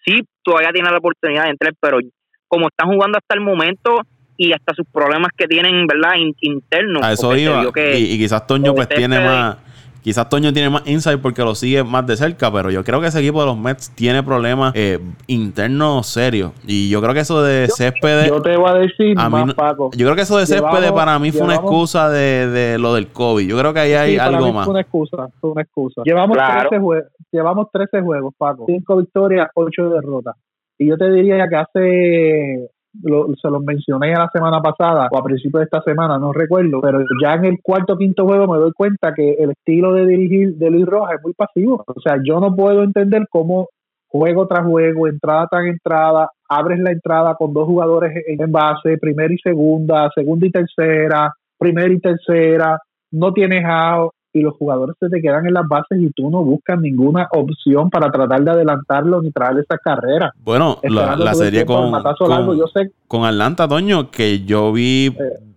[0.05, 1.99] Sí, todavía tiene la oportunidad de entrar, pero
[2.47, 4.01] como están jugando hasta el momento
[4.35, 6.13] y hasta sus problemas que tienen, ¿verdad?
[6.41, 7.03] internos.
[7.03, 7.71] A eso iba.
[7.93, 9.57] y, quizás Toño pues tiene más
[10.01, 13.07] Quizás Toño tiene más insight porque lo sigue más de cerca, pero yo creo que
[13.07, 16.51] ese equipo de los Mets tiene problemas eh, internos serios.
[16.65, 18.27] Y yo creo que eso de césped.
[18.27, 19.89] Yo te voy a decir más, Paco.
[19.93, 23.07] Yo creo que eso de césped para mí fue una excusa de, de, lo del
[23.07, 23.47] COVID.
[23.47, 24.65] Yo creo que ahí hay algo más.
[24.65, 26.01] Fue una excusa, fue una excusa.
[26.05, 28.65] Llevamos, 13 juegos, llevamos 13 juegos, Paco.
[28.67, 30.35] 5 victorias, 8 derrotas.
[30.77, 35.61] Y yo te diría que hace se los mencioné la semana pasada o a principios
[35.61, 38.71] de esta semana, no recuerdo, pero ya en el cuarto o quinto juego me doy
[38.73, 41.83] cuenta que el estilo de dirigir de Luis Rojas es muy pasivo.
[41.85, 43.67] O sea, yo no puedo entender cómo
[44.07, 49.33] juego tras juego, entrada tras entrada, abres la entrada con dos jugadores en base, primera
[49.33, 52.79] y segunda, segunda y tercera, primera y tercera,
[53.11, 56.43] no tienes out, y los jugadores se te quedan en las bases y tú no
[56.43, 60.33] buscas ninguna opción para tratar de adelantarlo ni traer esa carrera.
[60.43, 61.91] Bueno, la, serie con,
[63.07, 65.13] con, Atlanta, Toño, que yo vi eh.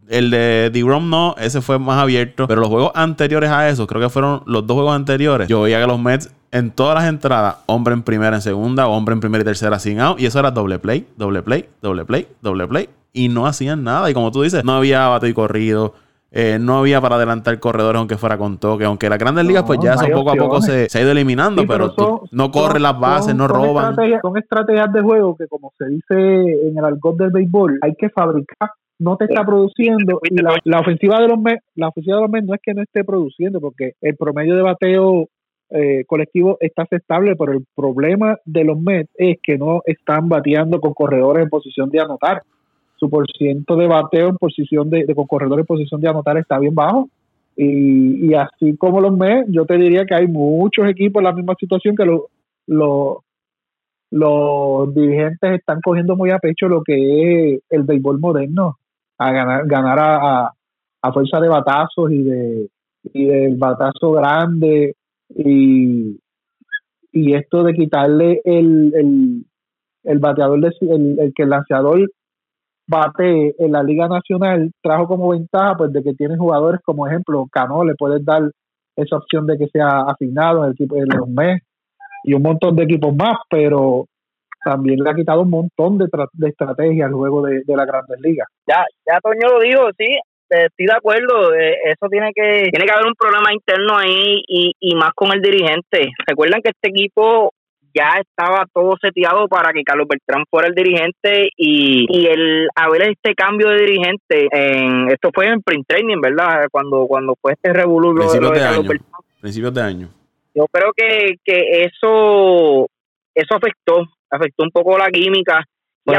[0.08, 4.00] el de D-Rom no, ese fue más abierto, pero los juegos anteriores a eso, creo
[4.00, 7.56] que fueron los dos juegos anteriores, yo veía que los Mets en todas las entradas,
[7.66, 10.50] hombre en primera, en segunda, hombre en primera y tercera sin out, y eso era
[10.50, 14.42] doble play, doble play, doble play, doble play, y no hacían nada, y como tú
[14.42, 15.94] dices, no había bate y corrido,
[16.34, 18.86] eh, no había para adelantar corredores aunque fuera con toque.
[18.86, 21.94] Aunque las grandes ligas, pues ya eso poco a poco se, ha ido eliminando, pero,
[22.30, 23.94] no corre las bases, no roban.
[24.22, 28.08] son estrategias de juego que, como se dice en el argot del béisbol, hay que
[28.08, 28.70] fabricar.
[28.98, 32.46] No te está produciendo y la, ofensiva de los Mets, la ofensiva de los Mets
[32.46, 35.28] no es que no esté produciendo, porque el promedio de bateo
[35.70, 40.80] eh, colectivo está aceptable, pero el problema de los Mets es que no están bateando
[40.80, 42.42] con corredores en posición de anotar
[43.02, 46.38] su por ciento de bateo en posición de, de con corredor en posición de anotar
[46.38, 47.08] está bien bajo.
[47.56, 51.32] Y, y así como los Mets, yo te diría que hay muchos equipos en la
[51.32, 53.18] misma situación que los
[54.12, 58.76] los dirigentes están cogiendo muy a pecho lo que es el béisbol moderno,
[59.18, 60.52] a ganar, ganar a,
[61.00, 62.68] a, fuerza de batazos y de
[63.14, 64.94] y del batazo grande
[65.30, 66.20] y,
[67.10, 69.44] y esto de quitarle el, el,
[70.04, 72.08] el bateador, el, el que el lanzador
[72.92, 77.46] bate en la Liga Nacional trajo como ventaja pues de que tiene jugadores como ejemplo
[77.50, 78.42] Cano, le puedes dar
[78.96, 81.62] esa opción de que sea asignado en el equipo de los MES
[82.24, 84.04] y un montón de equipos más, pero
[84.64, 88.46] también le ha quitado un montón de, de estrategias luego de, de la Grandes Ligas.
[88.68, 90.18] Ya, ya Toño lo dijo, sí,
[90.48, 94.72] estoy de acuerdo, eh, eso tiene que tiene que haber un problema interno ahí y,
[94.78, 96.12] y más con el dirigente.
[96.26, 97.52] Recuerdan que este equipo
[97.94, 103.10] ya estaba todo seteado para que Carlos Beltrán fuera el dirigente y, y el haber
[103.10, 106.66] este cambio de dirigente, en esto fue en print training, ¿verdad?
[106.70, 108.88] Cuando cuando fue este revolú principios de, año,
[109.40, 110.08] Principios de año.
[110.54, 112.88] Yo creo que, que eso
[113.34, 115.64] eso afectó, afectó un poco la química.
[116.04, 116.16] Fue,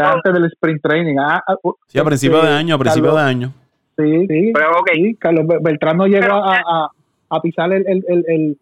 [0.00, 1.16] antes del sprint training.
[1.18, 1.56] Ah, ah,
[1.88, 3.52] sí, a principios de año, a principios de año.
[3.96, 4.52] Sí, sí.
[4.54, 6.90] Pero, sí, Carlos Beltrán no llegó a, a,
[7.30, 8.58] a, pisar el, el, el,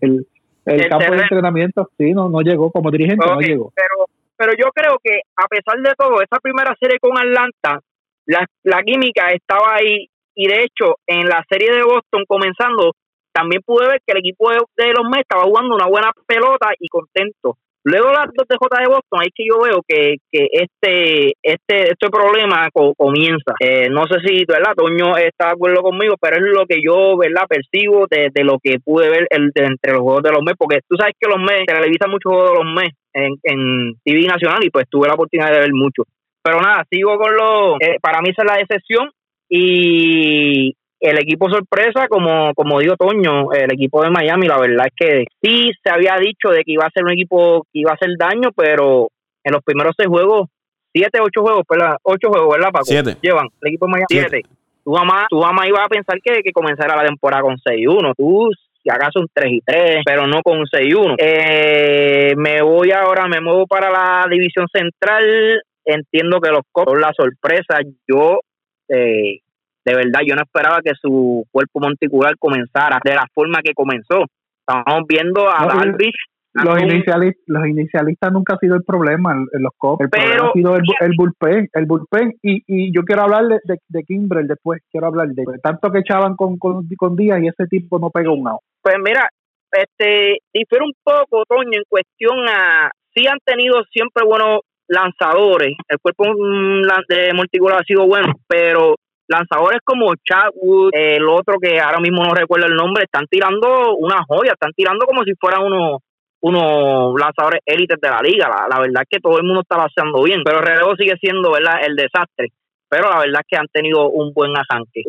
[0.00, 0.26] el
[0.68, 3.72] el, campo de entrenamiento sí, no, no llegó como dirigente, no llegó.
[3.74, 4.06] Pero,
[4.36, 7.80] pero yo creo que a pesar de todo, esa primera serie con Atlanta,
[8.26, 12.92] la, la química estaba ahí y de hecho en la serie de Boston comenzando,
[13.32, 16.88] también pude ver que el equipo de, los Mets estaba jugando una buena pelota y
[16.88, 17.58] contento.
[17.84, 18.56] Luego las dos de
[18.88, 23.54] Boston, ahí que yo veo que, que este este este problema comienza.
[23.60, 24.74] Eh, no sé si, ¿verdad?
[24.76, 27.46] Toño está de acuerdo conmigo, pero es lo que yo, ¿verdad?
[27.48, 30.96] Percibo de, lo que pude ver el, entre los juegos de los meses, porque tú
[30.96, 34.70] sabes que los meses, televisan muchos juegos de los meses en, en TV Nacional y
[34.70, 36.02] pues tuve la oportunidad de ver mucho.
[36.42, 37.76] Pero nada, sigo con lo...
[37.76, 39.10] Eh, para mí esa es la excepción
[39.48, 44.94] y el equipo sorpresa, como, como digo Toño, el equipo de Miami, la verdad es
[44.96, 47.94] que sí se había dicho de que iba a ser un equipo que iba a
[47.94, 49.08] hacer daño, pero
[49.44, 50.48] en los primeros seis juegos,
[50.92, 51.96] siete, ocho juegos, ¿verdad?
[52.02, 52.86] Ocho juegos, ¿verdad, Paco?
[52.86, 53.16] Siete.
[53.22, 54.42] Llevan el equipo de Miami siete.
[54.84, 58.14] Tu mamá, tu mamá iba a pensar que, que comenzara la temporada con 6-1.
[58.16, 58.50] Tú,
[58.82, 61.16] si acaso un 3 y 3, pero no con un 6-1.
[61.18, 65.60] Eh, me voy ahora, me muevo para la división central.
[65.84, 67.80] Entiendo que los Cops son la sorpresa.
[68.06, 68.40] Yo
[68.88, 69.40] eh,
[69.88, 74.26] de verdad yo no esperaba que su cuerpo monticular comenzara de la forma que comenzó.
[74.60, 79.72] Estamos viendo a no, Los, inicialistas, los inicialistas nunca ha sido el problema en, los
[79.78, 80.04] Cops.
[80.04, 81.68] El problema ha sido el, el, bullpen.
[81.72, 82.34] El bullpen.
[82.42, 84.82] Y, y yo quiero hablar de, de, Kimbrel después.
[84.90, 88.30] Quiero hablar de tanto que echaban con, con, con Díaz y ese tipo no pega
[88.30, 88.60] un out.
[88.82, 89.26] Pues mira,
[89.72, 92.90] este difiere un poco, Toño, en cuestión a.
[93.14, 95.74] Sí han tenido siempre buenos lanzadores.
[95.88, 98.96] El cuerpo mm, de monticular ha sido bueno, pero
[99.28, 104.24] lanzadores como Chadwood, el otro que ahora mismo no recuerdo el nombre, están tirando una
[104.26, 105.98] joya, están tirando como si fueran unos
[106.40, 108.48] unos lanzadores élites de la liga.
[108.48, 111.50] La, verdad es que todo el mundo está lanzando bien, pero el relevo sigue siendo
[111.50, 111.80] ¿verdad?
[111.84, 112.48] el desastre.
[112.88, 115.02] Pero la verdad es que han tenido un buen arranque.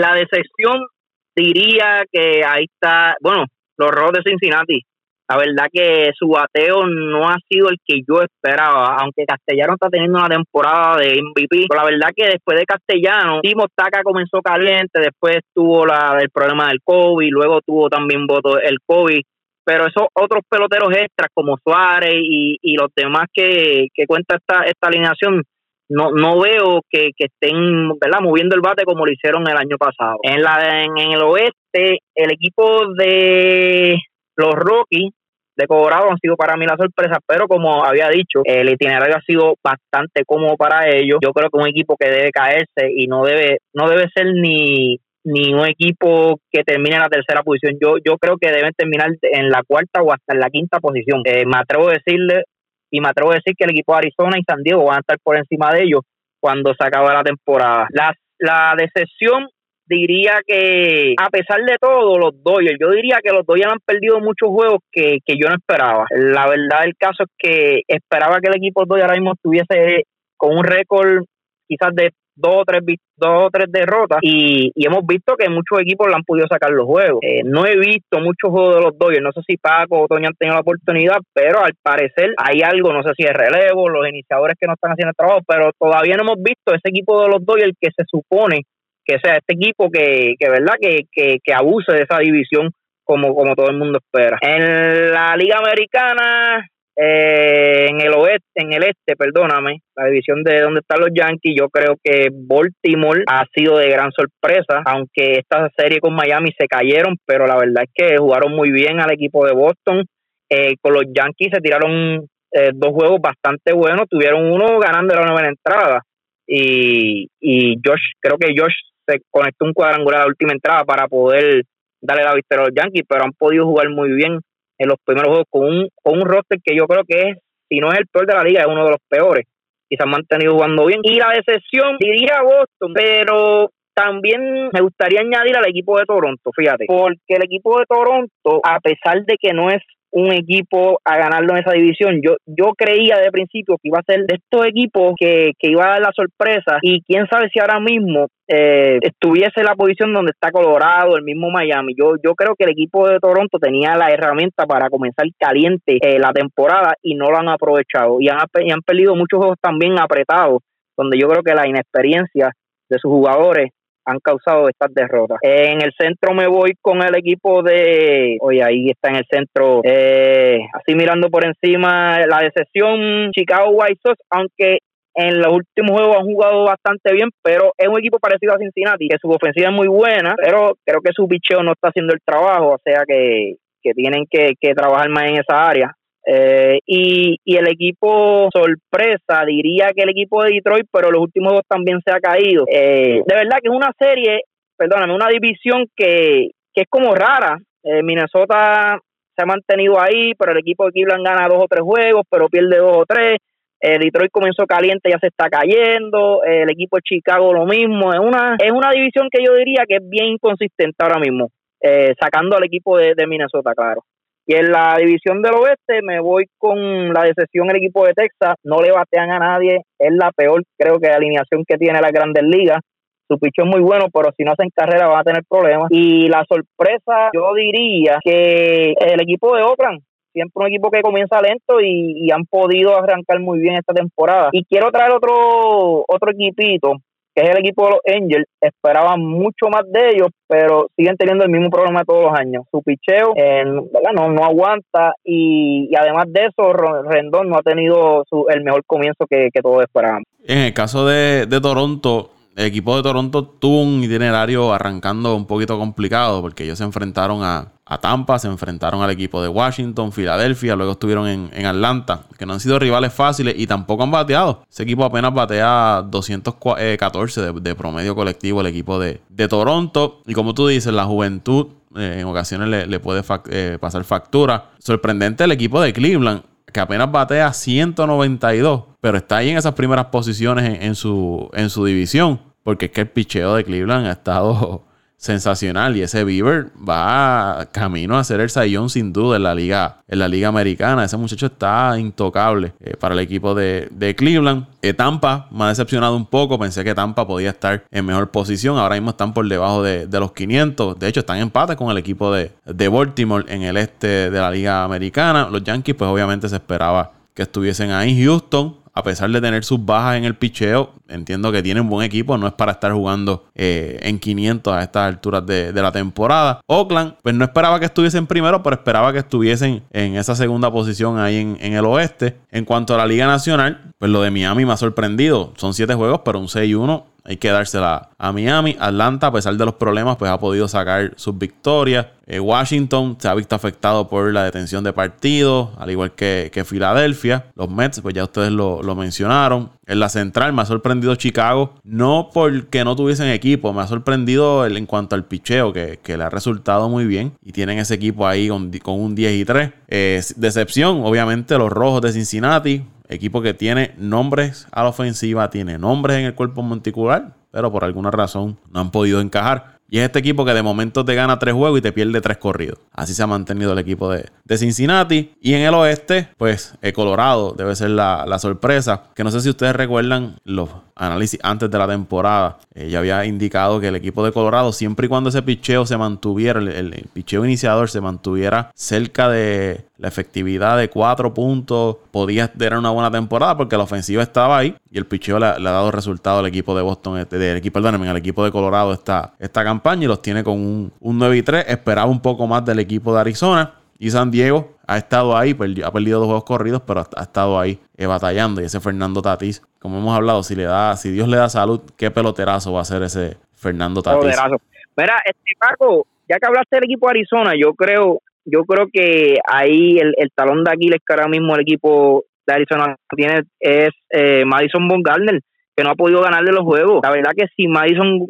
[0.00, 0.86] La decepción
[1.34, 3.44] diría que ahí está, bueno,
[3.76, 4.82] los Rojos de Cincinnati
[5.28, 9.88] la verdad que su bateo no ha sido el que yo esperaba, aunque Castellano está
[9.88, 11.66] teniendo una temporada de MVP.
[11.68, 16.30] Pero la verdad que después de Castellano, Timo Taca comenzó caliente, después tuvo la, el
[16.30, 19.20] problema del COVID, luego tuvo también voto el COVID.
[19.64, 24.62] Pero esos otros peloteros extras como Suárez y, y los demás que, que cuenta esta,
[24.62, 25.42] esta alineación,
[25.88, 28.20] no, no veo que, que estén ¿verdad?
[28.22, 30.18] moviendo el bate como lo hicieron el año pasado.
[30.22, 33.98] En, la, en el oeste, el equipo de
[34.36, 35.12] los Rockies
[35.56, 39.22] de Colorado han sido para mí la sorpresa, pero como había dicho, el itinerario ha
[39.22, 41.18] sido bastante cómodo para ellos.
[41.22, 44.98] Yo creo que un equipo que debe caerse y no debe, no debe ser ni
[45.28, 47.74] ni un equipo que termine en la tercera posición.
[47.82, 51.22] Yo yo creo que deben terminar en la cuarta o hasta en la quinta posición.
[51.24, 52.44] Eh, me atrevo a decirle
[52.92, 55.00] y me atrevo a decir que el equipo de Arizona y San Diego van a
[55.00, 56.02] estar por encima de ellos
[56.40, 57.88] cuando se acabe la temporada.
[57.90, 59.48] La, la decepción
[59.86, 64.20] diría que a pesar de todo, los Dodgers, yo diría que los Dodgers han perdido
[64.20, 66.06] muchos juegos que, que yo no esperaba.
[66.10, 70.04] La verdad del caso es que esperaba que el equipo Dodgers ahora mismo estuviese
[70.36, 71.24] con un récord
[71.68, 72.82] quizás de dos o tres
[73.16, 76.70] dos o tres derrotas y, y hemos visto que muchos equipos le han podido sacar
[76.70, 77.20] los juegos.
[77.22, 80.28] Eh, no he visto muchos juegos de los Dodgers, no sé si Paco o Toño
[80.28, 84.06] han tenido la oportunidad, pero al parecer hay algo, no sé si es relevo, los
[84.06, 87.28] iniciadores que no están haciendo el trabajo, pero todavía no hemos visto ese equipo de
[87.28, 88.62] los Dodgers que se supone
[89.06, 92.70] que sea este equipo que, que verdad que, que, que abuse de esa división
[93.04, 94.36] como, como todo el mundo espera.
[94.42, 100.60] En la Liga Americana, eh, en el oeste, en el este, perdóname, la división de
[100.60, 105.68] donde están los Yankees, yo creo que Baltimore ha sido de gran sorpresa, aunque esta
[105.76, 109.46] serie con Miami se cayeron, pero la verdad es que jugaron muy bien al equipo
[109.46, 110.04] de Boston.
[110.48, 115.26] Eh, con los Yankees se tiraron eh, dos juegos bastante buenos, tuvieron uno ganando la
[115.26, 116.02] novena entrada
[116.46, 118.74] y, y Josh, creo que Josh
[119.06, 121.62] se conectó un cuadrangular a la última entrada para poder
[122.00, 124.40] darle la victoria a los Yankees, pero han podido jugar muy bien
[124.78, 127.38] en los primeros juegos con un, con un roster que yo creo que es,
[127.68, 129.46] si no es el peor de la liga, es uno de los peores.
[129.88, 131.00] Y se han mantenido jugando bien.
[131.04, 136.84] Y la decepción, diría Boston, pero también me gustaría añadir al equipo de Toronto, fíjate,
[136.86, 141.52] porque el equipo de Toronto, a pesar de que no es un equipo a ganarlo
[141.52, 142.20] en esa división.
[142.22, 145.84] Yo yo creía de principio que iba a ser de estos equipos que, que iba
[145.84, 150.12] a dar la sorpresa y quién sabe si ahora mismo eh, estuviese en la posición
[150.12, 151.94] donde está Colorado, el mismo Miami.
[151.98, 156.18] Yo yo creo que el equipo de Toronto tenía la herramienta para comenzar caliente eh,
[156.18, 159.98] la temporada y no lo han aprovechado y han, y han perdido muchos juegos también
[159.98, 160.62] apretados
[160.96, 162.52] donde yo creo que la inexperiencia
[162.88, 163.70] de sus jugadores
[164.06, 165.38] han causado estas derrotas.
[165.42, 169.80] En el centro me voy con el equipo de, oye, ahí está en el centro,
[169.82, 174.78] eh, así mirando por encima la decepción Chicago White Sox, aunque
[175.16, 179.08] en los últimos juegos han jugado bastante bien, pero es un equipo parecido a Cincinnati,
[179.08, 182.20] que su ofensiva es muy buena, pero creo que su picheo no está haciendo el
[182.22, 185.92] trabajo, o sea que, que tienen que, que trabajar más en esa área.
[186.28, 191.52] Eh, y, y el equipo sorpresa, diría que el equipo de Detroit, pero los últimos
[191.52, 192.64] dos también se ha caído.
[192.68, 194.42] Eh, de verdad que es una serie,
[194.76, 197.56] perdóname, una división que, que es como rara.
[197.84, 198.98] Eh, Minnesota
[199.36, 202.48] se ha mantenido ahí, pero el equipo de Cleveland gana dos o tres juegos, pero
[202.48, 203.38] pierde dos o tres.
[203.86, 206.42] El Detroit comenzó caliente, ya se está cayendo.
[206.42, 208.12] El equipo de Chicago lo mismo.
[208.12, 212.12] Es una, es una división que yo diría que es bien inconsistente ahora mismo, eh,
[212.20, 214.02] sacando al equipo de, de, Minnesota, claro.
[214.44, 218.56] Y en la división del oeste me voy con la decepción el equipo de Texas.
[218.64, 219.82] No le batean a nadie.
[220.00, 222.80] Es la peor, creo que, alineación que tiene la Grandes Ligas
[223.28, 225.88] su picho es muy bueno, pero si no hacen carrera van a tener problemas.
[225.90, 230.00] Y la sorpresa, yo diría que el equipo de Oakland,
[230.36, 234.50] siempre un equipo que comienza lento y, han podido arrancar muy bien esta temporada.
[234.52, 236.98] Y quiero traer otro, otro equipito
[237.34, 241.44] que es el equipo de los Angels, esperaban mucho más de ellos, pero siguen teniendo
[241.44, 242.64] el mismo problema todos los años.
[242.70, 248.64] Su picheo eh, No, aguanta y, además de eso, Rendón no ha tenido su, el
[248.64, 250.24] mejor comienzo que, todos esperábamos.
[250.46, 255.46] En el caso de, de Toronto, el equipo de Toronto tuvo un itinerario arrancando un
[255.46, 260.74] poquito complicado porque ellos se enfrentaron a, Tampa, se enfrentaron al equipo de Washington, Filadelfia,
[260.74, 264.64] luego estuvieron en, Atlanta, que no han sido rivales fáciles y tampoco han bateado.
[264.68, 270.22] Ese equipo apenas batea 214 de, de promedio colectivo el equipo de, Toronto.
[270.26, 274.70] Y como tú dices, la juventud eh, en ocasiones le, puede eh, pasar factura.
[274.78, 280.06] Sorprendente el equipo de Cleveland que apenas batea 192, pero está ahí en esas primeras
[280.06, 282.40] posiciones en, su, en su división.
[282.64, 284.82] Porque es que el picheo de Cleveland ha estado
[285.16, 285.96] sensacional.
[285.96, 290.18] Y ese Bieber va camino a ser el sayón sin duda en la liga en
[290.18, 291.04] la liga americana.
[291.04, 294.66] Ese muchacho está intocable eh, para el equipo de, Cleveland.
[294.82, 296.58] Eh, Tampa me ha decepcionado un poco.
[296.58, 298.78] Pensé que Tampa podía estar en mejor posición.
[298.78, 301.98] Ahora mismo están por debajo de, los 500 de hecho están en empate con el
[301.98, 305.48] equipo de, de Baltimore en el este de la liga americana.
[305.50, 308.24] Los Yankees pues obviamente se esperaba que estuviesen ahí.
[308.24, 312.38] Houston a pesar de tener sus bajas en el picheo, entiendo que tienen buen equipo,
[312.38, 316.62] no es para estar jugando eh, en 500 a estas alturas de, la temporada.
[316.66, 321.18] Oakland, pues no esperaba que estuviesen primero, pero esperaba que estuviesen en esa segunda posición
[321.18, 322.38] ahí en, en el oeste.
[322.50, 325.52] En cuanto a la Liga Nacional, pues lo de Miami me ha sorprendido.
[325.58, 328.76] Son 7 juegos, pero un 6-1 hay que dársela a Miami.
[328.78, 332.06] Atlanta, a pesar de los problemas, pues ha podido sacar sus victorias.
[332.24, 337.46] Eh, Washington se ha visto afectado por la detención de partidos, al igual que, Filadelfia.
[337.56, 339.70] Los Mets, pues ya ustedes lo, mencionaron.
[339.86, 344.64] En la central me ha sorprendido Chicago, no porque no tuviesen equipo, me ha sorprendido
[344.64, 347.32] en cuanto al picheo, que, le ha resultado muy bien.
[347.42, 348.70] Y tienen ese equipo ahí con,
[349.00, 349.70] un 10 y 3.
[349.88, 355.78] Eh, decepción, obviamente, los rojos de Cincinnati Equipo que tiene nombres a la ofensiva, tiene
[355.78, 359.75] nombres en el cuerpo monticular, pero por alguna razón no han podido encajar.
[359.88, 362.38] Y es este equipo que de momento te gana tres juegos y te pierde tres
[362.38, 362.78] corridos.
[362.92, 365.32] Así se ha mantenido el equipo de, Cincinnati.
[365.40, 369.04] Y en el oeste, pues el Colorado debe ser la, la sorpresa.
[369.14, 373.24] Que no sé si ustedes recuerdan los análisis antes de la temporada, eh, ya había
[373.26, 377.44] indicado que el equipo de Colorado, siempre y cuando ese picheo se mantuviera, el, picheo
[377.44, 383.56] iniciador se mantuviera cerca de la efectividad de cuatro puntos, podía tener una buena temporada
[383.56, 386.82] porque la ofensiva estaba ahí y el picheo le, ha dado resultado al equipo de
[386.82, 390.44] Boston, este, del equipo, perdónenme, al equipo de Colorado esta, esta campaña y los tiene
[390.44, 391.64] con un, un 9 y 3.
[391.68, 393.74] Esperaba un poco más del equipo de Arizona.
[393.98, 397.78] Y San Diego ha estado ahí, ha perdido dos juegos corridos, pero ha, estado ahí
[397.96, 398.60] eh, batallando.
[398.60, 401.80] Y ese Fernando Tatís, como hemos hablado, si le da, si Dios le da salud,
[401.96, 404.20] qué peloterazo va a ser ese Fernando Tatís.
[404.20, 404.56] Peloterazo.
[404.96, 409.38] Mira, este Paco, ya que hablaste del equipo de Arizona, yo creo, yo creo que
[409.46, 414.44] ahí el, talón de Aquiles que ahora mismo el equipo de Arizona tiene es eh,
[414.44, 415.40] Madison Bumgarner
[415.76, 417.00] que no ha podido ganarle los juegos.
[417.02, 418.26] La verdad que si Madison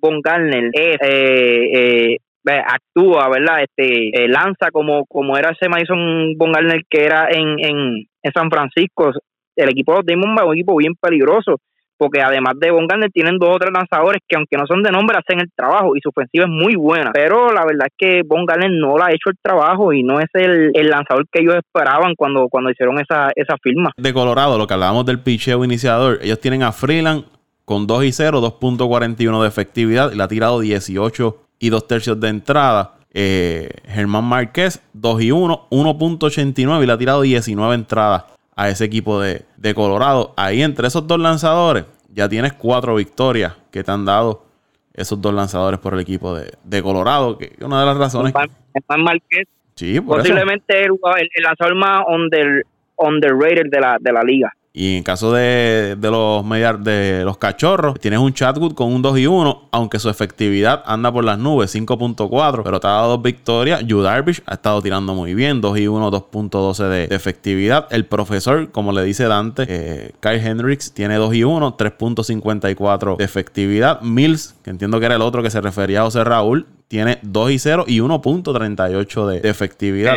[0.00, 2.16] Bumgarner es eh, eh
[2.56, 3.62] actúa, ¿verdad?
[3.62, 9.10] Este, eh, lanza como, como era ese Mason Bongarner que era en, en, San Francisco.
[9.56, 10.06] El equipo de los
[10.42, 11.56] es un equipo bien peligroso,
[11.98, 15.18] porque además de Bongarner tienen dos o tres lanzadores que aunque no son de nombre
[15.18, 17.10] hacen el trabajo y su ofensiva es muy buena.
[17.12, 20.28] Pero la verdad es que Bongarner no le ha hecho el trabajo y no es
[20.34, 23.90] el, lanzador que ellos esperaban cuando, cuando hicieron esa, esa firma.
[23.96, 27.24] De Colorado, lo que hablábamos del picheo iniciador, ellos tienen a Freeland
[27.64, 32.18] con 2 y 0, 2.41 de efectividad y le ha tirado 18 y dos tercios
[32.20, 32.94] de entrada.
[33.12, 38.84] Eh, Germán Márquez, 2 y 1, 1.89 y le ha tirado 19 entradas a ese
[38.84, 40.34] equipo de, Colorado.
[40.36, 44.46] Ahí entre esos dos lanzadores ya tienes cuatro victorias que te han dado
[44.92, 48.34] esos dos lanzadores por el equipo de, Colorado, que una de las razones...
[48.34, 49.46] Márquez,
[49.76, 52.64] sí, posiblemente el, el, lanzador más under,
[52.96, 54.52] underrated de la, de la liga.
[54.72, 56.48] Y en caso de, los
[56.84, 61.10] de los cachorros, tienes un Chatwood con un 2 y 1, aunque su efectividad anda
[61.10, 63.84] por las nubes, 5.4, pero te ha dado dos victorias.
[63.84, 67.88] Yu Darvish ha estado tirando muy bien, 2 y 1, 2.12 de, efectividad.
[67.90, 73.24] El profesor, como le dice Dante, eh, Kyle Hendricks tiene 2 y 1, 3.54 de
[73.24, 74.00] efectividad.
[74.02, 77.50] Mills, que entiendo que era el otro que se refería a José Raúl, tiene 2
[77.50, 80.14] y 0 y 1.38 de, de efectividad.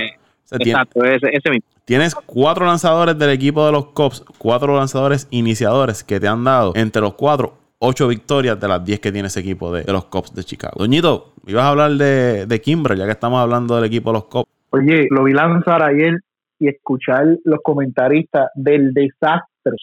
[0.51, 1.67] Exacto, ese, mismo.
[1.85, 6.73] Tienes cuatro lanzadores del equipo de los Cubs, cuatro lanzadores iniciadores que te han dado
[6.75, 10.33] entre los cuatro ocho victorias de las diez que tiene ese equipo de, los Cubs
[10.35, 10.75] de Chicago.
[10.77, 12.61] Doñito, ibas a hablar de, de
[12.97, 14.47] ya que estamos hablando del equipo de los Cubs.
[14.69, 16.19] Oye, lo vi lanzar ayer
[16.59, 19.75] y escuchar los comentaristas del desastre,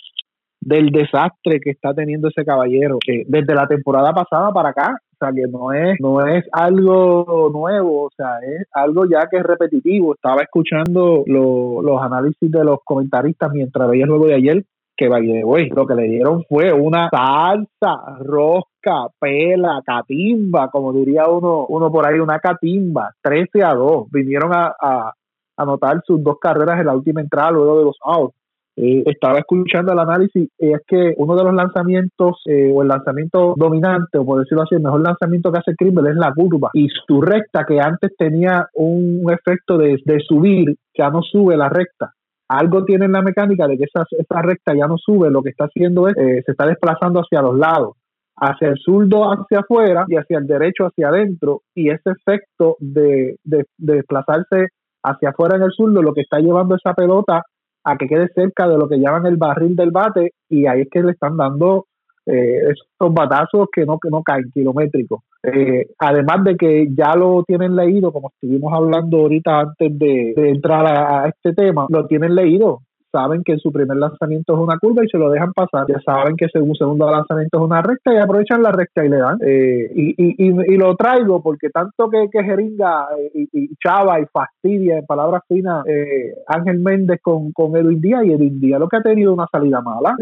[0.60, 4.96] del desastre que está teniendo ese caballero desde la temporada pasada para acá.
[5.20, 9.38] O sea, que no es, no es algo nuevo, o sea, es algo ya que
[9.38, 10.14] es repetitivo.
[10.14, 14.64] Estaba escuchando los análisis de los comentaristas mientras veía el juego de ayer,
[14.96, 15.08] que
[15.44, 21.90] hoy lo que le dieron fue una salsa, rosca, pela, catimba, como diría uno, uno
[21.90, 24.10] por ahí, una catimba, 13 a 2.
[24.12, 25.12] Vinieron a
[25.58, 28.37] anotar sus dos carreras en la última entrada luego de los outs.
[28.80, 32.86] Eh, estaba escuchando el análisis, y es que uno de los lanzamientos, eh, o el
[32.86, 36.70] lanzamiento dominante, o por decirlo así, el mejor lanzamiento que hace Kimbrel es la curva.
[36.74, 42.12] Y su recta, que antes tenía un, efecto de, subir, ya no sube la recta.
[42.48, 45.50] Algo tiene en la mecánica de que esa, esa recta ya no sube, lo que
[45.50, 47.96] está haciendo es, eh, se está desplazando hacia los lados
[48.40, 53.34] hacia el zurdo hacia afuera y hacia el derecho hacia adentro y ese efecto de,
[53.42, 54.68] de desplazarse
[55.02, 57.42] hacia afuera en el zurdo, lo que está llevando esa pelota
[57.84, 60.88] a que quede cerca de lo que llaman el barril del bate y ahí es
[60.90, 61.86] que le están dando
[62.26, 65.20] eh, esos batazos que no, que no caen kilométricos.
[65.42, 70.86] Eh, además de que ya lo tienen leído, como estuvimos hablando ahorita antes de, entrar
[70.86, 75.08] a, este tema, lo tienen leído saben que su primer lanzamiento es una curva y
[75.08, 75.86] se lo dejan pasar.
[75.88, 79.16] Ya saben que su segundo lanzamiento es una recta y aprovechan la recta y le
[79.18, 79.38] dan.
[79.44, 84.26] Eh, y, y, y, lo traigo porque tanto que, que jeringa eh, y, Chava y
[84.32, 88.88] fastidia, en palabras finas, eh, Ángel Méndez con, con Edwin Díaz y Edwin Díaz lo
[88.88, 90.14] que ha tenido una salida mala.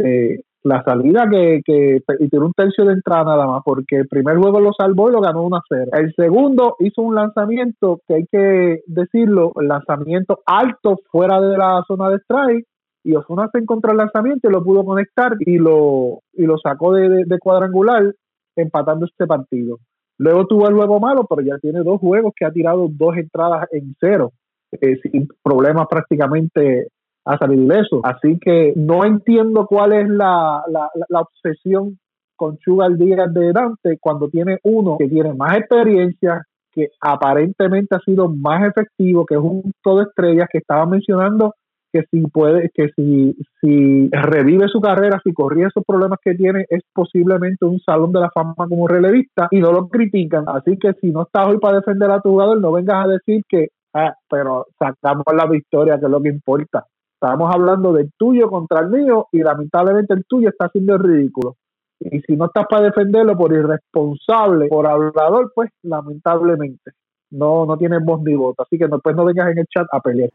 [0.62, 4.36] la salida que, que y tiene un tercio de entrada nada más, porque el primer
[4.36, 5.90] juego lo salvó y lo ganó 1 a 0.
[5.92, 12.10] El segundo hizo un lanzamiento que hay que decirlo, lanzamiento alto fuera de la zona
[12.10, 12.66] de strike,
[13.06, 16.92] y Osuna se encontró el lanzamiento y lo pudo conectar y lo, y lo sacó
[16.92, 18.12] de, cuadrangular
[18.56, 19.78] empatando este partido.
[20.18, 23.68] Luego tuvo el juego malo, pero ya tiene dos juegos que ha tirado dos entradas
[23.70, 24.32] en cero,
[24.72, 26.88] eh, sin problemas prácticamente
[27.24, 28.00] a salir ileso.
[28.02, 32.00] Así que no entiendo cuál es la, la, la obsesión
[32.34, 36.42] con Sugar Díaz de Dante cuando tiene uno que tiene más experiencia,
[36.72, 41.54] que aparentemente ha sido más efectivo, que es un todo estrellas que estaba mencionando
[41.92, 46.66] que si puede, que si, si revive su carrera, si corría esos problemas que tiene,
[46.68, 50.44] es posiblemente un salón de la fama como relevista y no lo critican.
[50.48, 53.42] Así que si no estás hoy para defender a tu jugador, no vengas a decir
[53.48, 56.84] que, ah, pero sacamos la victoria, que es lo que importa.
[57.14, 61.56] Estamos hablando del tuyo contra el mío y lamentablemente el tuyo está haciendo el ridículo.
[61.98, 66.92] Y si no estás para defenderlo por irresponsable, por hablador, pues lamentablemente
[67.30, 68.62] no, no tiene voz ni voto.
[68.62, 70.30] Así que después no vengas en el chat a pelear.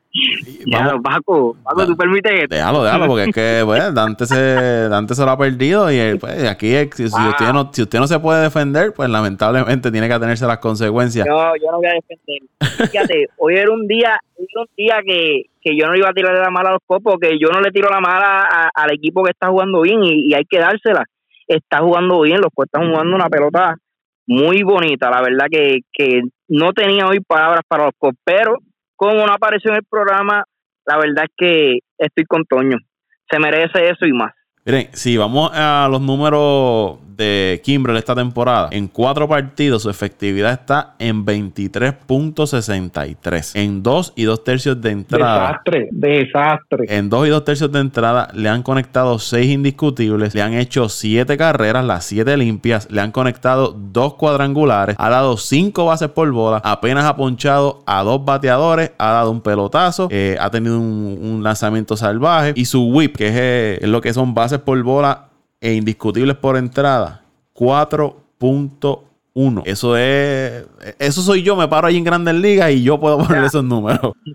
[0.65, 5.25] Déjalo, Paco, Paco, tú permites Déjalo, déjalo, porque es que, pues, Dante se, Dante se
[5.25, 8.93] lo ha perdido y pues, aquí, si, usted no, si usted no se puede defender,
[8.93, 11.25] pues lamentablemente tiene que atenerse a las consecuencias.
[11.27, 12.89] No, yo no voy a defender.
[12.89, 16.41] Fíjate, hoy era un día, era un día que, que yo no iba a tirarle
[16.41, 19.31] la mala a los copos, que yo no le tiro la mala al equipo que
[19.31, 21.05] está jugando bien y, y hay que dársela.
[21.47, 23.75] Está jugando bien, los copos están jugando una pelota
[24.32, 25.09] muy bonita.
[25.09, 28.59] La verdad que, que no tenía hoy palabras para los coperos.
[28.95, 30.45] Como no apareció en el programa,
[30.86, 32.77] la verdad es que estoy con Toño.
[33.29, 34.32] Se merece eso y más.
[34.64, 40.53] Miren, si vamos a los números de Kimbrel esta temporada, en cuatro partidos su efectividad
[40.53, 43.55] está en 23.63.
[43.55, 45.49] En dos y dos tercios de entrada.
[45.49, 46.86] Desastre, desastre.
[46.89, 50.89] En dos y dos tercios de entrada le han conectado seis indiscutibles, le han hecho
[50.89, 56.32] siete carreras, las siete limpias, le han conectado dos cuadrangulares, ha dado cinco bases por
[56.32, 61.12] bola, apenas ha ponchado a dos bateadores, ha dado un pelotazo, eh, ha tenido un,
[61.41, 65.29] lanzamiento salvaje y su whip, que es, eh, es lo que son bases por bola
[65.59, 67.21] e indiscutibles por entrada,
[67.55, 69.63] 4.1.
[69.65, 70.67] Eso es.
[70.99, 74.13] Eso soy yo, me paro ahí en Grandes Ligas y yo puedo poner esos números.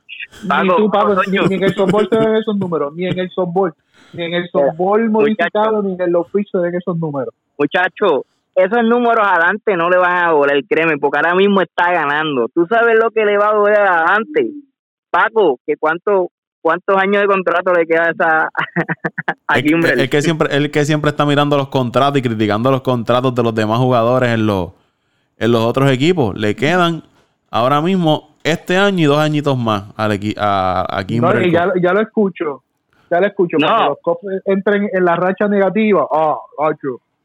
[0.42, 3.74] ni, ni, en el softball se ven esos números, ni en el softball,
[4.12, 7.34] ni en el softball modificado, ni en el oficio se ven esos números.
[7.58, 8.22] Muchachos,
[8.54, 12.48] esos números adelante no le van a doler, créeme, porque ahora mismo está ganando.
[12.54, 14.50] ¿Tú sabes lo que le va a doler adelante?
[15.10, 16.30] Paco, que cuánto,
[16.66, 18.48] ¿Cuántos años de contrato le queda a esa
[19.46, 23.32] a el, que siempre, el que siempre está mirando los contratos y criticando los contratos
[23.36, 24.72] de los demás jugadores en los,
[25.38, 26.36] en los otros equipos.
[26.36, 27.04] Le quedan
[27.52, 32.64] ahora mismo este año y dos añitos más a, a, No, ya, ya, lo escucho.
[33.12, 33.58] Ya lo escucho.
[33.60, 36.34] Cuando los Cops entren en la racha negativa, ah,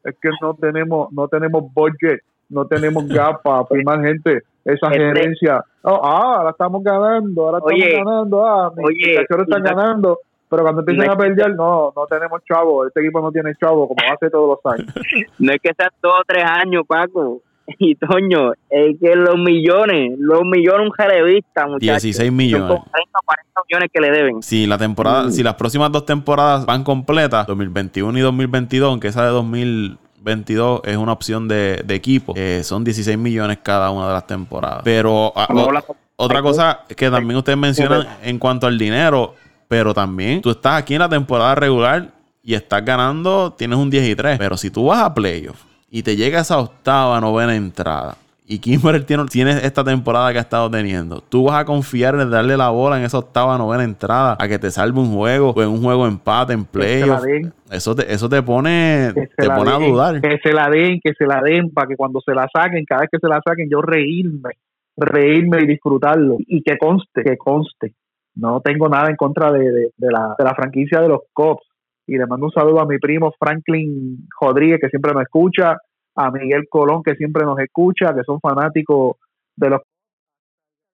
[0.03, 2.21] es que no tenemos, no tenemos budget
[2.51, 4.43] no tenemos gap para firmar gente.
[4.63, 9.63] Esa este gerencia, oh, ah, ahora estamos ganando, ahora estamos ganando, ah, mis oye, están
[9.63, 10.19] ganando.
[10.49, 12.85] Pero cuando empiezan a perder, no, no tenemos chavo.
[12.85, 14.93] Este equipo no tiene chavo como hace todos los años.
[15.39, 17.41] no es que sean dos o tres años, Paco.
[17.79, 22.03] Y Toño, es que los millones, los millones un relevista, muchachos.
[22.03, 22.67] 16 millones.
[22.67, 24.41] Son 30 40 millones que le deben.
[24.41, 25.31] Si la temporada, mm.
[25.31, 29.31] si las próximas dos temporadas van completas, 2021 y 2022, aunque esa de
[30.23, 34.81] 2022 es una opción de, equipo, eh, son 16 millones cada una de las temporadas.
[34.83, 35.47] Pero ah,
[36.15, 39.35] otra cosa que también ustedes mencionan en cuanto al dinero,
[39.67, 42.11] pero también tú estás aquí en la temporada regular
[42.43, 44.37] y estás ganando, tienes un 10 y 3.
[44.37, 45.59] Pero si tú vas a playoff
[45.89, 48.17] y te llega esa octava, novena entrada,
[48.51, 52.29] y Kimber tiene, tiene, esta temporada que ha estado teniendo, tú vas a confiar en
[52.29, 55.61] darle la bola en esa octava, novena entrada a que te salve un juego o
[55.61, 57.23] en un juego empate, en playoff.
[57.71, 60.19] Eso te, eso te pone, te pone a dudar.
[60.19, 63.01] Que se la den, que se la den, para que cuando se la saquen, cada
[63.01, 64.49] vez que se la saquen, yo reírme,
[64.97, 66.35] reírme y disfrutarlo.
[66.39, 67.93] Y que conste, que conste.
[68.35, 71.63] No tengo nada en contra de, de, de la, de la franquicia de los Cops
[72.05, 75.77] y le mando un saludo a mi primo Franklin Rodríguez, que siempre me escucha,
[76.15, 79.17] a Miguel Colón, que siempre nos escucha, que son fanáticos
[79.55, 79.81] de los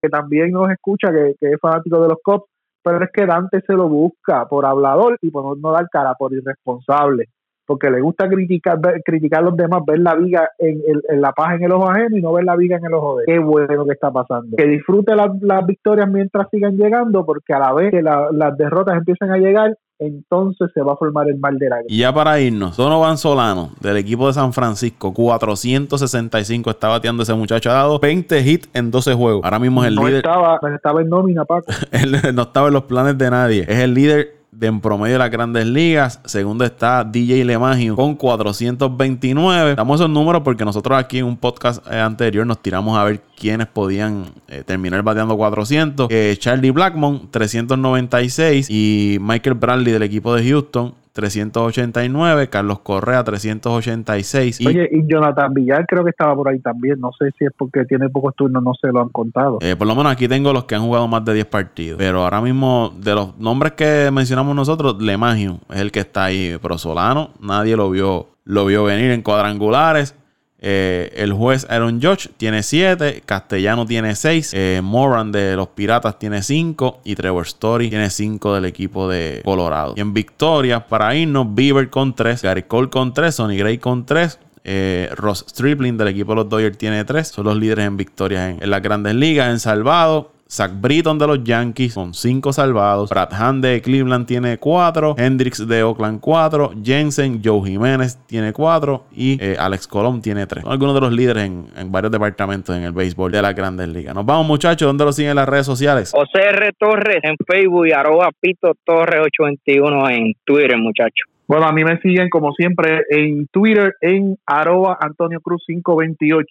[0.02, 2.46] que también nos escucha, que, es fanático de los Cops,
[2.84, 6.34] pero es que Dante se lo busca por hablador y por no dar cara, por
[6.34, 7.26] irresponsable,
[7.66, 10.80] porque le gusta criticar criticar a los demás, ver la viga en,
[11.20, 13.26] la paja en el ojo ajeno y no ver la viga en el ojo de
[13.26, 14.56] Qué bueno que está pasando.
[14.56, 19.32] Que disfrute las victorias mientras sigan llegando, porque a la vez que las derrotas empiezan
[19.32, 22.78] a llegar, entonces se va a formar el mal de la Y ya para irnos,
[22.78, 27.70] Donovan Solano, del equipo de San Francisco, 465 está bateando ese muchacho.
[27.72, 29.44] Ha dado 20 hits en 12 juegos.
[29.44, 30.16] Ahora mismo es el líder.
[30.16, 31.72] Estaba, estaba en nómina, Paco.
[32.34, 33.66] no estaba en los planes de nadie.
[33.68, 36.20] Es el líder de en promedio de las grandes ligas.
[36.26, 39.76] Segundo está DJ LeMagio con 429.
[39.76, 43.22] Damos esos números porque nosotros aquí en un podcast eh, anterior nos tiramos a ver
[43.38, 46.08] quiénes podían eh, terminar bateando 400.
[46.10, 48.70] Eh, Charlie Blackmon, 396.
[48.70, 54.66] Y Michael Bradley del equipo de Houston, 389, Carlos Correa 386.
[54.68, 57.00] Oye, y Jonathan Villar creo que estaba por ahí también.
[57.00, 59.58] No sé si es porque tiene pocos turnos, no se lo han contado.
[59.62, 61.98] Eh, por lo menos aquí tengo los que han jugado más de 10 partidos.
[61.98, 66.56] Pero ahora mismo, de los nombres que mencionamos nosotros, Lemagio es el que está ahí.
[66.62, 70.16] Pero Solano, nadie lo vio, lo vio venir en cuadrangulares.
[70.60, 76.18] Eh, el juez Aaron Judge tiene 7, Castellano tiene 6, eh, Moran de los Piratas
[76.18, 79.94] tiene 5 y Trevor Story tiene 5 del equipo de Colorado.
[79.96, 84.06] Y en victoria, para irnos, Beaver con 3, Gary Cole con 3, Sonny Gray con
[84.06, 87.28] 3, eh, Ross Stripling del equipo de los Dodgers tiene 3.
[87.28, 89.50] Son los líderes en victorias en, en, las grandes ligas.
[89.50, 93.10] En salvado, Zach Britton de los Yankees con 5 salvados.
[93.10, 95.16] Brad Hand de Cleveland tiene 4.
[95.18, 96.72] Hendricks de Oakland 4.
[96.84, 99.06] Jensen, Joe Jiménez tiene 4.
[99.12, 100.64] Y eh, Alex Colón tiene 3.
[100.64, 104.16] Son algunos de los líderes en, varios departamentos en el béisbol de la Grandes Ligas.
[104.16, 104.88] Nos vamos, muchachos.
[104.88, 106.14] ¿Dónde lo siguen las redes sociales?
[106.34, 106.72] R.
[106.80, 111.28] Torres en Facebook y arroba Pito Torres 821 en Twitter, muchachos.
[111.48, 116.46] Bueno, a mí me siguen como siempre en Twitter en arroba Antonio Cruz 528.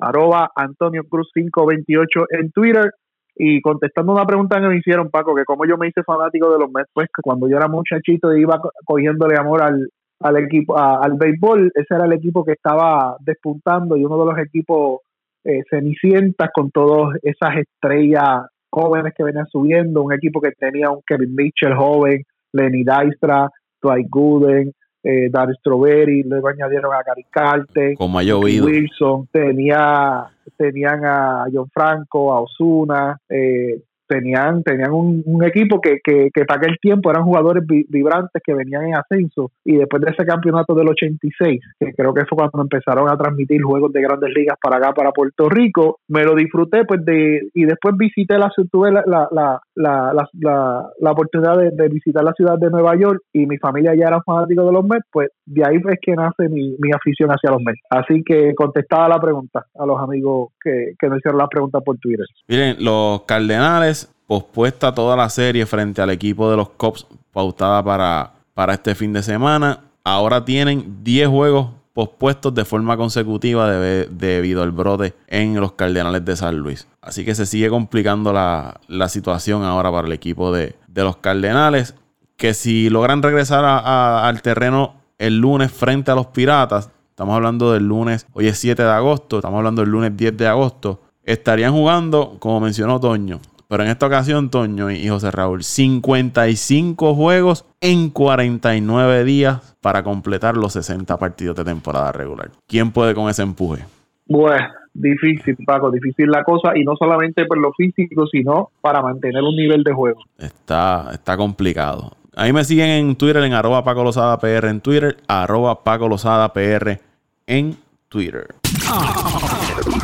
[0.00, 2.90] Arroba Antonio Cruz 528 en Twitter.
[3.38, 6.58] Y contestando una pregunta que me hicieron, Paco, que como yo me hice fanático de
[6.58, 9.88] los Mets, pues cuando yo era muchachito iba cogiéndole amor al,
[10.20, 14.38] al equipo, al béisbol, ese era el equipo que estaba despuntando y uno de los
[14.40, 15.02] equipos
[15.44, 21.00] eh, cenicientas con todas esas estrellas jóvenes que venían subiendo, un equipo que tenía un
[21.06, 23.48] Kevin Mitchell joven, Lenny Dystra,
[23.80, 24.72] Dwight Gooden,
[25.02, 30.26] eh, Dar Strawberry, luego añadieron a Gary Carter, como Wilson, tenía,
[30.56, 36.60] tenían a John Franco, a Osuna, eh, tenían, tenían un, equipo que, que, que, para
[36.60, 40.88] aquel tiempo eran jugadores vibrantes que venían en ascenso y después de ese campeonato del
[40.88, 44.92] 86, que creo que fue cuando empezaron a transmitir juegos de grandes ligas para acá,
[44.92, 49.60] para Puerto Rico, me lo disfruté pues de y después visité la tuve la, la,
[49.74, 54.22] la, la, oportunidad de, visitar la ciudad de Nueva York y mi familia ya era
[54.22, 57.62] fanático de los Mets, pues de ahí es que nace mi, mi afición hacia los
[57.62, 57.80] Mets.
[57.90, 61.98] Así que contestaba la pregunta a los amigos que, que me hicieron la pregunta por
[61.98, 62.26] Twitter.
[62.48, 68.32] Miren, los Cardenales pospuesta toda la serie frente al equipo de los Cops pautada para,
[68.54, 69.80] para este fin de semana.
[70.04, 71.68] Ahora tienen 10 juegos
[71.98, 76.86] pospuestos de forma consecutiva debido al brote en los Cardenales de San Luis.
[77.02, 81.96] Así que se sigue complicando la, situación ahora para el equipo de, los Cardenales.
[82.36, 87.88] Que si logran regresar al terreno el lunes frente a los Piratas, estamos hablando del
[87.88, 92.36] lunes, hoy es 7 de agosto, estamos hablando del lunes 10 de agosto, estarían jugando,
[92.38, 99.24] como mencionó Toño, pero en esta ocasión, Toño y José Raúl, 55 juegos en 49
[99.24, 102.50] días para completar los 60 partidos de temporada regular.
[102.66, 103.84] ¿Quién puede con ese empuje?
[104.26, 109.42] Bueno, difícil, Paco, difícil la cosa y no solamente por lo físico, sino para mantener
[109.42, 110.20] un nivel de juego.
[110.38, 112.12] Está, está complicado.
[112.36, 116.52] Ahí me siguen en Twitter en arroba Paco Lozada PR en Twitter, arroba Paco Lozada
[116.52, 117.00] PR
[117.46, 117.76] en
[118.08, 118.46] Twitter.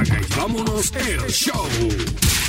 [0.04, 2.43] Y vámonos el show.